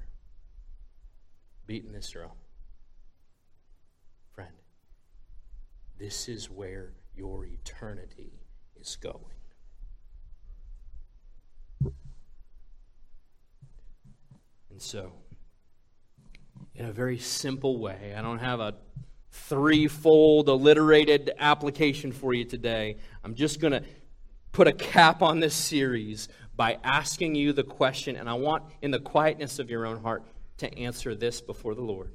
beating 1.66 1.92
this 1.92 2.10
drum? 2.12 2.30
Friend, 4.36 4.54
this 5.98 6.28
is 6.28 6.50
where 6.50 6.94
your 7.16 7.46
eternity 7.46 8.42
is 8.80 8.98
going. 8.98 9.20
And 14.70 14.82
so, 14.82 15.14
in 16.74 16.86
a 16.86 16.92
very 16.92 17.20
simple 17.20 17.78
way, 17.78 18.16
I 18.18 18.22
don't 18.22 18.40
have 18.40 18.60
a 18.60 18.74
threefold 19.30 20.50
alliterated 20.50 21.32
application 21.38 22.12
for 22.12 22.34
you 22.34 22.44
today. 22.46 22.98
I'm 23.24 23.36
just 23.36 23.60
going 23.60 23.74
to 23.74 23.84
put 24.52 24.68
a 24.68 24.74
cap 24.74 25.22
on 25.22 25.40
this 25.40 25.54
series 25.54 26.28
by 26.56 26.80
asking 26.84 27.36
you 27.36 27.54
the 27.54 27.64
question, 27.64 28.16
and 28.16 28.30
I 28.30 28.34
want, 28.34 28.64
in 28.82 28.92
the 28.92 29.00
quietness 29.00 29.60
of 29.60 29.70
your 29.70 29.86
own 29.86 30.02
heart, 30.02 30.24
to 30.58 30.78
answer 30.78 31.16
this 31.16 31.42
before 31.42 31.76
the 31.76 31.82
Lord. 31.82 32.12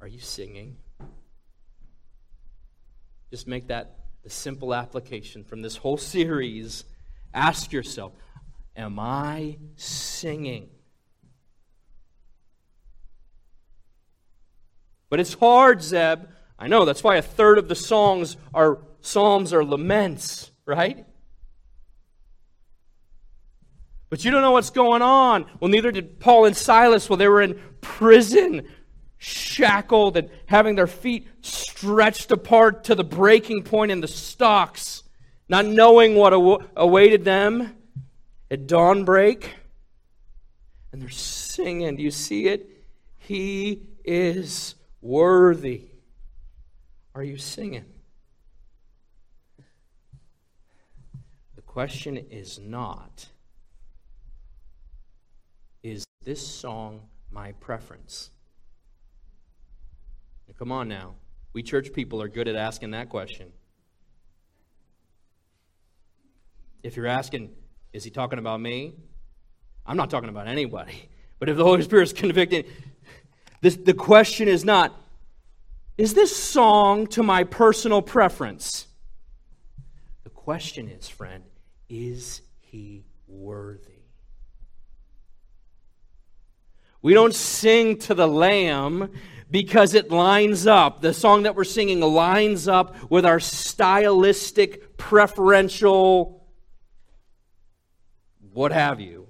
Are 0.00 0.08
you 0.08 0.20
singing? 0.20 0.76
Just 3.30 3.46
make 3.46 3.68
that 3.68 3.96
the 4.22 4.30
simple 4.30 4.74
application 4.74 5.44
from 5.44 5.62
this 5.62 5.76
whole 5.76 5.96
series. 5.96 6.84
Ask 7.34 7.72
yourself, 7.72 8.12
Am 8.76 8.98
I 8.98 9.56
singing? 9.76 10.68
But 15.08 15.20
it's 15.20 15.34
hard, 15.34 15.82
Zeb. 15.82 16.26
I 16.58 16.68
know, 16.68 16.84
that's 16.84 17.04
why 17.04 17.16
a 17.16 17.22
third 17.22 17.58
of 17.58 17.68
the 17.68 17.74
songs 17.74 18.36
are 18.52 18.80
psalms 19.00 19.52
are 19.52 19.64
laments, 19.64 20.50
right? 20.64 21.06
But 24.08 24.24
you 24.24 24.30
don't 24.30 24.42
know 24.42 24.52
what's 24.52 24.70
going 24.70 25.02
on. 25.02 25.46
Well, 25.60 25.68
neither 25.68 25.90
did 25.90 26.20
Paul 26.20 26.44
and 26.44 26.56
Silas 26.56 27.08
while 27.08 27.16
they 27.16 27.28
were 27.28 27.42
in 27.42 27.60
prison, 27.80 28.66
shackled 29.18 30.16
and 30.16 30.30
having 30.46 30.74
their 30.74 30.86
feet 30.86 31.26
stretched 31.40 32.30
apart 32.30 32.84
to 32.84 32.94
the 32.94 33.04
breaking 33.04 33.62
point 33.62 33.90
in 33.90 34.00
the 34.00 34.08
stocks, 34.08 35.02
not 35.48 35.64
knowing 35.64 36.14
what 36.14 36.32
awaited 36.76 37.24
them 37.24 37.76
at 38.50 38.66
dawnbreak. 38.66 39.46
And 40.92 41.02
they're 41.02 41.08
singing. 41.08 41.96
Do 41.96 42.02
you 42.02 42.10
see 42.10 42.48
it? 42.48 42.70
He 43.18 43.82
is 44.04 44.74
worthy. 45.00 45.86
Are 47.14 47.24
you 47.24 47.36
singing? 47.36 47.84
The 51.54 51.62
question 51.62 52.16
is 52.16 52.58
not 52.58 53.26
Is 55.82 56.04
this 56.24 56.46
song 56.46 57.02
my 57.30 57.52
preference? 57.52 58.30
Come 60.58 60.72
on 60.72 60.88
now. 60.88 61.14
We 61.52 61.62
church 61.62 61.92
people 61.92 62.20
are 62.22 62.28
good 62.28 62.48
at 62.48 62.56
asking 62.56 62.92
that 62.92 63.08
question. 63.08 63.52
If 66.82 66.96
you're 66.96 67.06
asking, 67.06 67.50
is 67.92 68.04
he 68.04 68.10
talking 68.10 68.38
about 68.38 68.60
me? 68.60 68.94
I'm 69.84 69.96
not 69.96 70.10
talking 70.10 70.28
about 70.28 70.48
anybody. 70.48 71.08
But 71.38 71.50
if 71.50 71.56
the 71.58 71.64
Holy 71.64 71.82
Spirit 71.82 72.04
is 72.04 72.12
convicting, 72.14 72.64
this, 73.60 73.76
the 73.76 73.92
question 73.92 74.48
is 74.48 74.64
not, 74.64 74.98
is 75.98 76.14
this 76.14 76.34
song 76.34 77.06
to 77.08 77.22
my 77.22 77.44
personal 77.44 78.00
preference? 78.00 78.86
The 80.24 80.30
question 80.30 80.88
is, 80.88 81.08
friend, 81.08 81.44
is 81.88 82.40
he 82.60 83.04
worthy? 83.26 83.92
We 87.02 87.14
don't 87.14 87.34
sing 87.34 87.98
to 87.98 88.14
the 88.14 88.26
Lamb 88.26 89.10
because 89.50 89.94
it 89.94 90.10
lines 90.10 90.66
up. 90.66 91.00
The 91.00 91.14
song 91.14 91.44
that 91.44 91.54
we're 91.54 91.64
singing 91.64 92.00
lines 92.00 92.68
up 92.68 93.10
with 93.10 93.24
our 93.24 93.40
stylistic, 93.40 94.96
preferential, 94.96 96.46
what 98.52 98.72
have 98.72 99.00
you. 99.00 99.28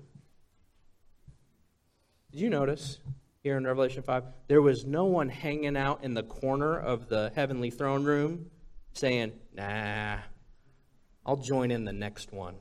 Did 2.31 2.41
you 2.41 2.51
notice? 2.51 2.99
here 3.47 3.57
in 3.57 3.65
Revelation 3.65 4.03
5, 4.03 4.25
there 4.49 4.61
was 4.61 4.85
no 4.85 5.05
one 5.05 5.29
hanging 5.29 5.77
out 5.77 6.03
in 6.03 6.15
the 6.15 6.25
corner 6.25 6.77
of 6.77 7.09
the 7.09 7.31
heavenly 7.37 7.71
throne 7.71 8.03
room 8.03 8.51
saying, 8.93 9.31
nah, 9.55 10.17
I'll 11.25 11.37
join 11.37 11.71
in 11.71 11.85
the 11.85 11.93
next 11.93 12.33
one. 12.33 12.57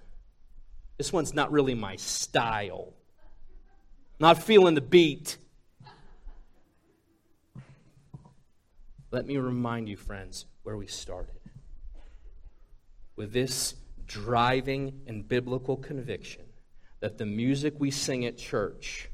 This 0.99 1.11
one's 1.11 1.33
not 1.33 1.51
really 1.51 1.73
my 1.73 1.95
style. 1.95 2.93
Not 4.19 4.43
feeling 4.43 4.75
the 4.75 4.81
beat. 4.81 5.39
Let 9.15 9.27
me 9.27 9.37
remind 9.37 9.87
you, 9.87 9.95
friends, 9.95 10.45
where 10.63 10.75
we 10.75 10.87
started. 10.87 11.39
With 13.15 13.31
this 13.31 13.75
driving 14.05 15.03
and 15.07 15.25
biblical 15.25 15.77
conviction 15.77 16.43
that 16.99 17.17
the 17.17 17.25
music 17.25 17.75
we 17.79 17.91
sing 17.91 18.25
at 18.25 18.37
church 18.37 19.09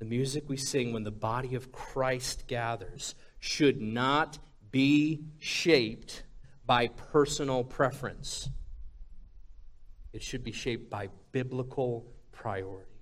the 0.00 0.04
music 0.04 0.50
we 0.50 0.58
sing 0.58 0.92
when 0.92 1.02
the 1.02 1.10
body 1.10 1.54
of 1.54 1.72
Christ 1.72 2.46
gathers 2.46 3.14
should 3.40 3.80
not 3.80 4.38
be 4.70 5.24
shaped 5.38 6.24
by 6.66 6.88
personal 6.88 7.64
preference. 7.64 8.50
It 10.12 10.22
should 10.22 10.44
be 10.44 10.52
shaped 10.52 10.90
by 10.90 11.08
biblical 11.32 12.12
priorities. 12.32 12.93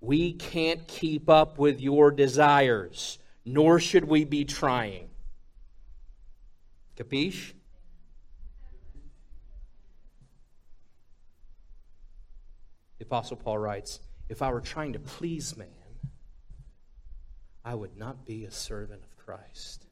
We 0.00 0.32
can't 0.32 0.86
keep 0.88 1.28
up 1.28 1.58
with 1.58 1.80
your 1.80 2.10
desires, 2.10 3.18
nor 3.44 3.78
should 3.78 4.04
we 4.04 4.24
be 4.24 4.44
trying. 4.44 5.10
Capiche? 6.96 7.52
The 12.98 13.04
Apostle 13.04 13.36
Paul 13.36 13.58
writes 13.58 14.00
If 14.28 14.42
I 14.42 14.50
were 14.50 14.60
trying 14.60 14.92
to 14.94 14.98
please 14.98 15.56
man, 15.56 15.68
I 17.64 17.74
would 17.74 17.96
not 17.96 18.26
be 18.26 18.44
a 18.44 18.50
servant 18.50 19.02
of 19.02 19.16
Christ. 19.16 19.86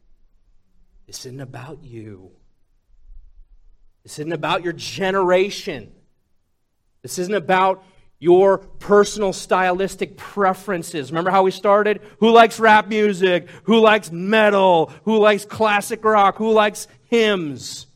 This 1.06 1.24
isn't 1.26 1.40
about 1.40 1.82
you. 1.82 2.30
This 4.02 4.18
isn't 4.18 4.32
about 4.32 4.62
your 4.62 4.72
generation. 4.72 5.92
This 7.02 7.18
isn't 7.18 7.34
about 7.34 7.82
your 8.18 8.58
personal 8.58 9.32
stylistic 9.32 10.16
preferences. 10.16 11.10
Remember 11.10 11.30
how 11.30 11.44
we 11.44 11.50
started? 11.50 12.00
Who 12.18 12.30
likes 12.30 12.58
rap 12.58 12.88
music? 12.88 13.48
Who 13.64 13.78
likes 13.80 14.10
metal? 14.10 14.92
Who 15.04 15.18
likes 15.18 15.44
classic 15.44 16.04
rock? 16.04 16.36
Who 16.36 16.50
likes 16.50 16.88
hymns? 17.04 17.86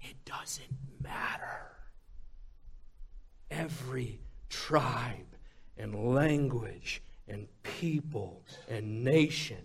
It 0.00 0.16
doesn't 0.24 0.76
matter. 1.02 1.72
Every 3.50 4.20
tribe 4.50 5.36
and 5.78 6.14
language 6.14 7.02
and 7.26 7.48
people 7.62 8.42
and 8.68 9.02
nation. 9.04 9.64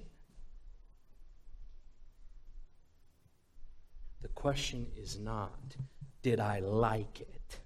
The 4.21 4.29
question 4.29 4.87
is 4.95 5.19
not, 5.19 5.75
did 6.21 6.39
I 6.39 6.59
like 6.59 7.19
it? 7.19 7.59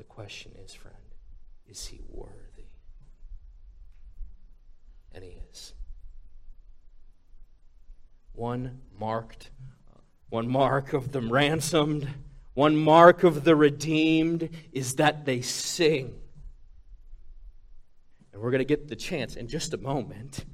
The 0.00 0.04
question 0.04 0.52
is, 0.64 0.72
friend, 0.72 0.96
is 1.68 1.88
he 1.88 2.00
worthy? 2.08 2.70
And 5.12 5.22
he 5.22 5.36
is. 5.50 5.74
One 8.32 8.80
marked, 8.98 9.50
one 10.30 10.48
mark 10.48 10.94
of 10.94 11.12
the 11.12 11.20
ransomed, 11.20 12.08
one 12.54 12.78
mark 12.78 13.24
of 13.24 13.44
the 13.44 13.54
redeemed 13.54 14.48
is 14.72 14.94
that 14.94 15.26
they 15.26 15.42
sing. 15.42 16.18
And 18.32 18.40
we're 18.40 18.52
going 18.52 18.60
to 18.60 18.64
get 18.64 18.88
the 18.88 18.96
chance 18.96 19.36
in 19.36 19.48
just 19.48 19.74
a 19.74 19.78
moment 19.78 20.46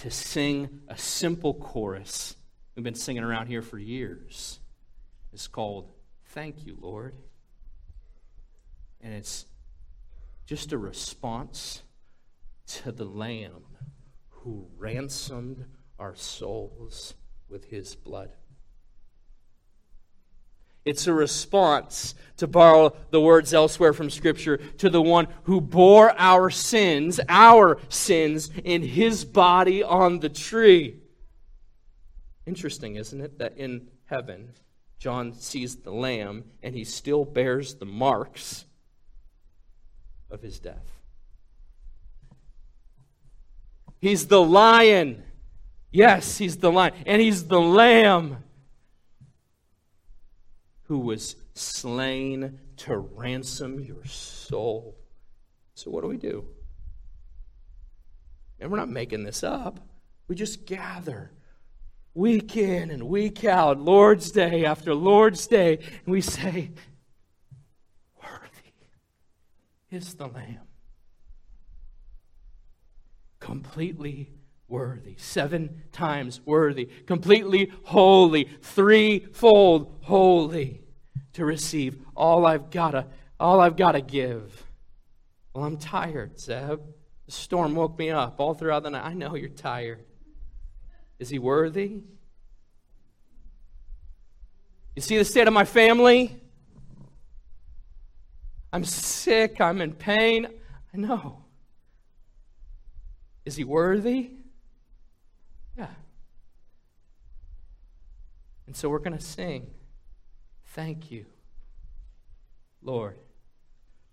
to 0.00 0.10
sing 0.10 0.82
a 0.88 0.98
simple 0.98 1.54
chorus 1.54 2.36
we've 2.76 2.84
been 2.84 2.94
singing 2.94 3.24
around 3.24 3.46
here 3.46 3.62
for 3.62 3.78
years. 3.78 4.60
It's 5.32 5.48
called 5.48 5.88
Thank 6.26 6.66
You, 6.66 6.76
Lord. 6.78 7.14
And 9.02 9.14
it's 9.14 9.46
just 10.46 10.72
a 10.72 10.78
response 10.78 11.82
to 12.66 12.92
the 12.92 13.04
Lamb 13.04 13.64
who 14.28 14.68
ransomed 14.76 15.64
our 15.98 16.14
souls 16.14 17.14
with 17.48 17.64
his 17.66 17.94
blood. 17.94 18.30
It's 20.84 21.06
a 21.06 21.12
response, 21.12 22.16
to 22.38 22.48
borrow 22.48 22.96
the 23.10 23.20
words 23.20 23.54
elsewhere 23.54 23.92
from 23.92 24.10
Scripture, 24.10 24.56
to 24.78 24.90
the 24.90 25.02
one 25.02 25.28
who 25.44 25.60
bore 25.60 26.12
our 26.18 26.50
sins, 26.50 27.20
our 27.28 27.78
sins, 27.88 28.50
in 28.64 28.82
his 28.82 29.24
body 29.24 29.84
on 29.84 30.18
the 30.18 30.28
tree. 30.28 31.00
Interesting, 32.46 32.96
isn't 32.96 33.20
it, 33.20 33.38
that 33.38 33.56
in 33.56 33.88
heaven, 34.06 34.54
John 34.98 35.34
sees 35.34 35.76
the 35.76 35.92
Lamb 35.92 36.44
and 36.64 36.74
he 36.74 36.82
still 36.82 37.24
bears 37.24 37.76
the 37.76 37.86
marks 37.86 38.64
of 40.32 40.42
his 40.42 40.58
death. 40.58 40.90
He's 44.00 44.26
the 44.26 44.42
lion. 44.42 45.22
Yes, 45.92 46.38
he's 46.38 46.56
the 46.56 46.72
lion. 46.72 46.94
And 47.06 47.22
he's 47.22 47.46
the 47.46 47.60
lamb 47.60 48.38
who 50.84 50.98
was 50.98 51.36
slain 51.54 52.58
to 52.78 52.96
ransom 52.96 53.78
your 53.78 54.04
soul. 54.04 54.96
So, 55.74 55.90
what 55.90 56.02
do 56.02 56.08
we 56.08 56.16
do? 56.16 56.44
And 58.58 58.70
we're 58.70 58.78
not 58.78 58.88
making 58.88 59.24
this 59.24 59.44
up. 59.44 59.78
We 60.28 60.34
just 60.34 60.66
gather 60.66 61.30
week 62.14 62.56
in 62.56 62.90
and 62.90 63.04
week 63.04 63.44
out, 63.44 63.78
Lord's 63.80 64.30
Day 64.30 64.64
after 64.64 64.94
Lord's 64.94 65.46
Day, 65.46 65.78
and 66.04 66.12
we 66.12 66.20
say, 66.20 66.70
Worthy 68.22 68.72
is 69.92 70.14
the 70.14 70.26
Lamb. 70.26 70.60
Completely 73.40 74.30
worthy. 74.68 75.16
Seven 75.18 75.82
times 75.92 76.40
worthy. 76.44 76.86
Completely 77.06 77.72
holy. 77.84 78.48
Threefold 78.62 79.98
holy 80.02 80.82
to 81.34 81.44
receive 81.44 81.98
all 82.16 82.46
I've 82.46 82.70
gotta, 82.70 83.06
all 83.38 83.60
I've 83.60 83.76
gotta 83.76 84.00
give. 84.00 84.64
Well, 85.54 85.64
I'm 85.64 85.76
tired, 85.76 86.38
Zeb. 86.38 86.80
The 87.26 87.32
storm 87.32 87.74
woke 87.74 87.98
me 87.98 88.10
up 88.10 88.40
all 88.40 88.54
throughout 88.54 88.82
the 88.82 88.90
night. 88.90 89.04
I 89.04 89.14
know 89.14 89.34
you're 89.34 89.48
tired. 89.48 90.04
Is 91.18 91.28
he 91.28 91.38
worthy? 91.38 92.00
You 94.96 95.02
see 95.02 95.18
the 95.18 95.24
state 95.24 95.46
of 95.46 95.54
my 95.54 95.64
family? 95.64 96.40
I'm 98.72 98.84
sick. 98.84 99.60
I'm 99.60 99.80
in 99.80 99.92
pain. 99.92 100.46
I 100.94 100.96
know. 100.96 101.44
Is 103.44 103.56
he 103.56 103.64
worthy? 103.64 104.30
Yeah. 105.76 105.88
And 108.66 108.76
so 108.76 108.88
we're 108.88 108.98
going 108.98 109.16
to 109.16 109.22
sing. 109.22 109.70
Thank 110.68 111.10
you, 111.10 111.26
Lord, 112.82 113.18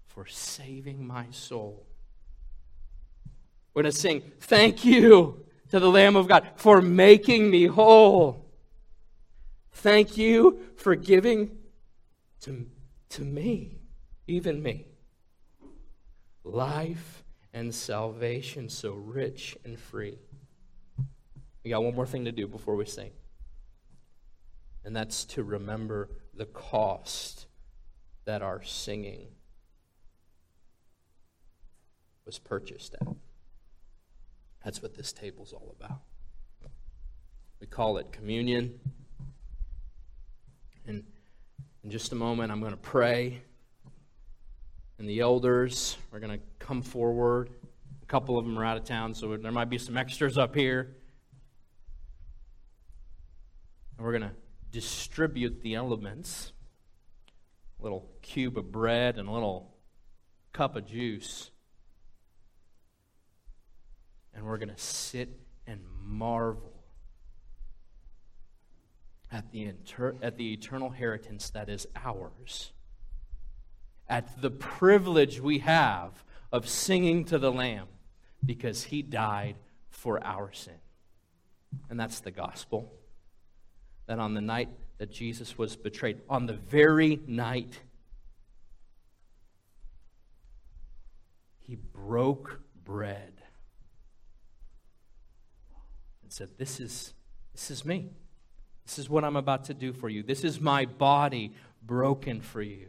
for 0.07 0.25
saving 0.25 1.05
my 1.05 1.27
soul. 1.31 1.85
We're 3.73 3.83
going 3.83 3.93
to 3.93 3.97
sing, 3.97 4.23
Thank 4.41 4.83
you 4.83 5.45
to 5.69 5.79
the 5.79 5.89
Lamb 5.89 6.15
of 6.15 6.27
God 6.27 6.47
for 6.55 6.81
making 6.81 7.49
me 7.49 7.67
whole. 7.67 8.45
Thank 9.71 10.17
you 10.17 10.59
for 10.75 10.95
giving 10.95 11.57
to, 12.41 12.65
to 13.09 13.21
me, 13.21 13.78
even 14.29 14.61
me, 14.61 14.85
life 16.43 17.23
and 17.53 17.73
salvation 17.73 18.69
so 18.69 18.93
rich 18.93 19.57
and 19.65 19.79
free. 19.79 20.19
We 21.63 21.71
got 21.71 21.83
one 21.83 21.95
more 21.95 22.05
thing 22.05 22.25
to 22.25 22.31
do 22.31 22.47
before 22.47 22.75
we 22.75 22.85
sing, 22.85 23.11
and 24.85 24.95
that's 24.95 25.25
to 25.25 25.43
remember 25.43 26.09
the 26.33 26.45
cost 26.45 27.47
that 28.25 28.41
our 28.41 28.63
singing 28.63 29.27
was 32.25 32.37
purchased 32.37 32.95
at. 33.01 33.07
That's 34.63 34.81
what 34.81 34.95
this 34.95 35.11
table's 35.11 35.51
all 35.51 35.75
about. 35.79 36.01
We 37.59 37.67
call 37.67 37.97
it 37.97 38.11
communion. 38.11 38.79
And 40.85 41.03
in 41.83 41.89
just 41.89 42.11
a 42.11 42.15
moment, 42.15 42.51
I'm 42.51 42.59
going 42.59 42.71
to 42.71 42.77
pray. 42.77 43.41
And 44.99 45.09
the 45.09 45.21
elders 45.21 45.97
are 46.13 46.19
going 46.19 46.37
to 46.37 46.45
come 46.59 46.81
forward. 46.81 47.49
A 48.03 48.05
couple 48.05 48.37
of 48.37 48.45
them 48.45 48.59
are 48.59 48.65
out 48.65 48.77
of 48.77 48.83
town, 48.83 49.13
so 49.13 49.35
there 49.37 49.51
might 49.51 49.69
be 49.69 49.77
some 49.77 49.97
extras 49.97 50.37
up 50.37 50.53
here. 50.53 50.95
And 53.97 54.05
we're 54.05 54.17
going 54.17 54.29
to 54.29 54.35
distribute 54.71 55.61
the 55.61 55.75
elements 55.75 56.51
a 57.79 57.83
little 57.83 58.09
cube 58.21 58.57
of 58.57 58.71
bread 58.71 59.17
and 59.17 59.27
a 59.27 59.31
little 59.31 59.73
cup 60.53 60.75
of 60.75 60.85
juice. 60.85 61.51
And 64.33 64.45
we're 64.45 64.57
going 64.57 64.69
to 64.69 64.77
sit 64.77 65.29
and 65.65 65.81
marvel 66.01 66.83
at 69.31 69.51
the, 69.51 69.63
inter- 69.63 70.15
at 70.21 70.37
the 70.37 70.53
eternal 70.53 70.87
inheritance 70.87 71.49
that 71.51 71.69
is 71.69 71.87
ours, 71.95 72.71
at 74.09 74.41
the 74.41 74.49
privilege 74.49 75.39
we 75.39 75.59
have 75.59 76.11
of 76.51 76.67
singing 76.67 77.23
to 77.25 77.37
the 77.37 77.51
Lamb 77.51 77.87
because 78.43 78.85
he 78.85 79.01
died 79.01 79.55
for 79.89 80.23
our 80.23 80.51
sin. 80.51 80.73
And 81.89 81.99
that's 81.99 82.19
the 82.19 82.31
gospel 82.31 82.91
that 84.07 84.17
on 84.17 84.33
the 84.33 84.41
night 84.41 84.69
that 84.97 85.11
Jesus 85.11 85.57
was 85.57 85.75
betrayed, 85.75 86.21
on 86.27 86.47
the 86.47 86.53
very 86.53 87.19
night, 87.27 87.79
he 91.59 91.75
broke 91.75 92.61
bread 92.83 93.33
and 96.23 96.33
said, 96.33 96.49
This 96.57 96.79
is, 96.79 97.13
this 97.53 97.69
is 97.69 97.85
me. 97.85 98.09
This 98.85 98.97
is 98.97 99.07
what 99.07 99.23
I'm 99.23 99.35
about 99.35 99.65
to 99.65 99.75
do 99.75 99.93
for 99.93 100.09
you. 100.09 100.23
This 100.23 100.43
is 100.43 100.59
my 100.59 100.85
body 100.85 101.53
broken 101.83 102.41
for 102.41 102.63
you. 102.63 102.87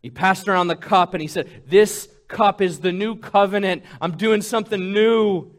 He 0.00 0.10
passed 0.10 0.48
around 0.48 0.68
the 0.68 0.76
cup 0.76 1.14
and 1.14 1.20
he 1.20 1.28
said, 1.28 1.64
This 1.66 2.08
cup 2.28 2.60
is 2.60 2.80
the 2.80 2.92
new 2.92 3.16
covenant. 3.16 3.84
I'm 4.00 4.16
doing 4.16 4.42
something 4.42 4.92
new 4.92 5.52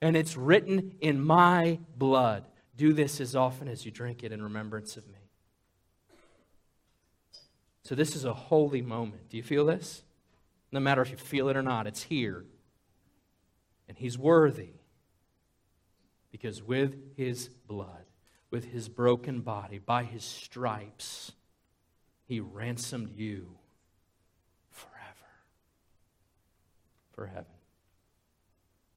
and 0.00 0.16
it's 0.16 0.36
written 0.36 0.92
in 1.00 1.20
my 1.20 1.80
blood. 1.96 2.44
Do 2.76 2.92
this 2.92 3.20
as 3.20 3.34
often 3.34 3.68
as 3.68 3.84
you 3.84 3.90
drink 3.90 4.22
it 4.22 4.32
in 4.32 4.42
remembrance 4.42 4.96
of 4.96 5.06
me. 5.08 5.18
So, 7.82 7.94
this 7.94 8.14
is 8.14 8.24
a 8.24 8.34
holy 8.34 8.82
moment. 8.82 9.30
Do 9.30 9.36
you 9.36 9.42
feel 9.42 9.64
this? 9.64 10.02
No 10.70 10.78
matter 10.78 11.00
if 11.00 11.10
you 11.10 11.16
feel 11.16 11.48
it 11.48 11.56
or 11.56 11.62
not, 11.62 11.86
it's 11.86 12.02
here. 12.02 12.44
And 13.88 13.96
He's 13.96 14.18
worthy. 14.18 14.74
Because 16.30 16.62
with 16.62 17.16
His 17.16 17.48
blood, 17.48 18.04
with 18.50 18.66
His 18.66 18.88
broken 18.88 19.40
body, 19.40 19.78
by 19.78 20.04
His 20.04 20.22
stripes, 20.22 21.32
He 22.28 22.40
ransomed 22.40 23.16
you 23.16 23.56
forever. 24.70 24.94
For 27.12 27.26
heaven. 27.26 27.57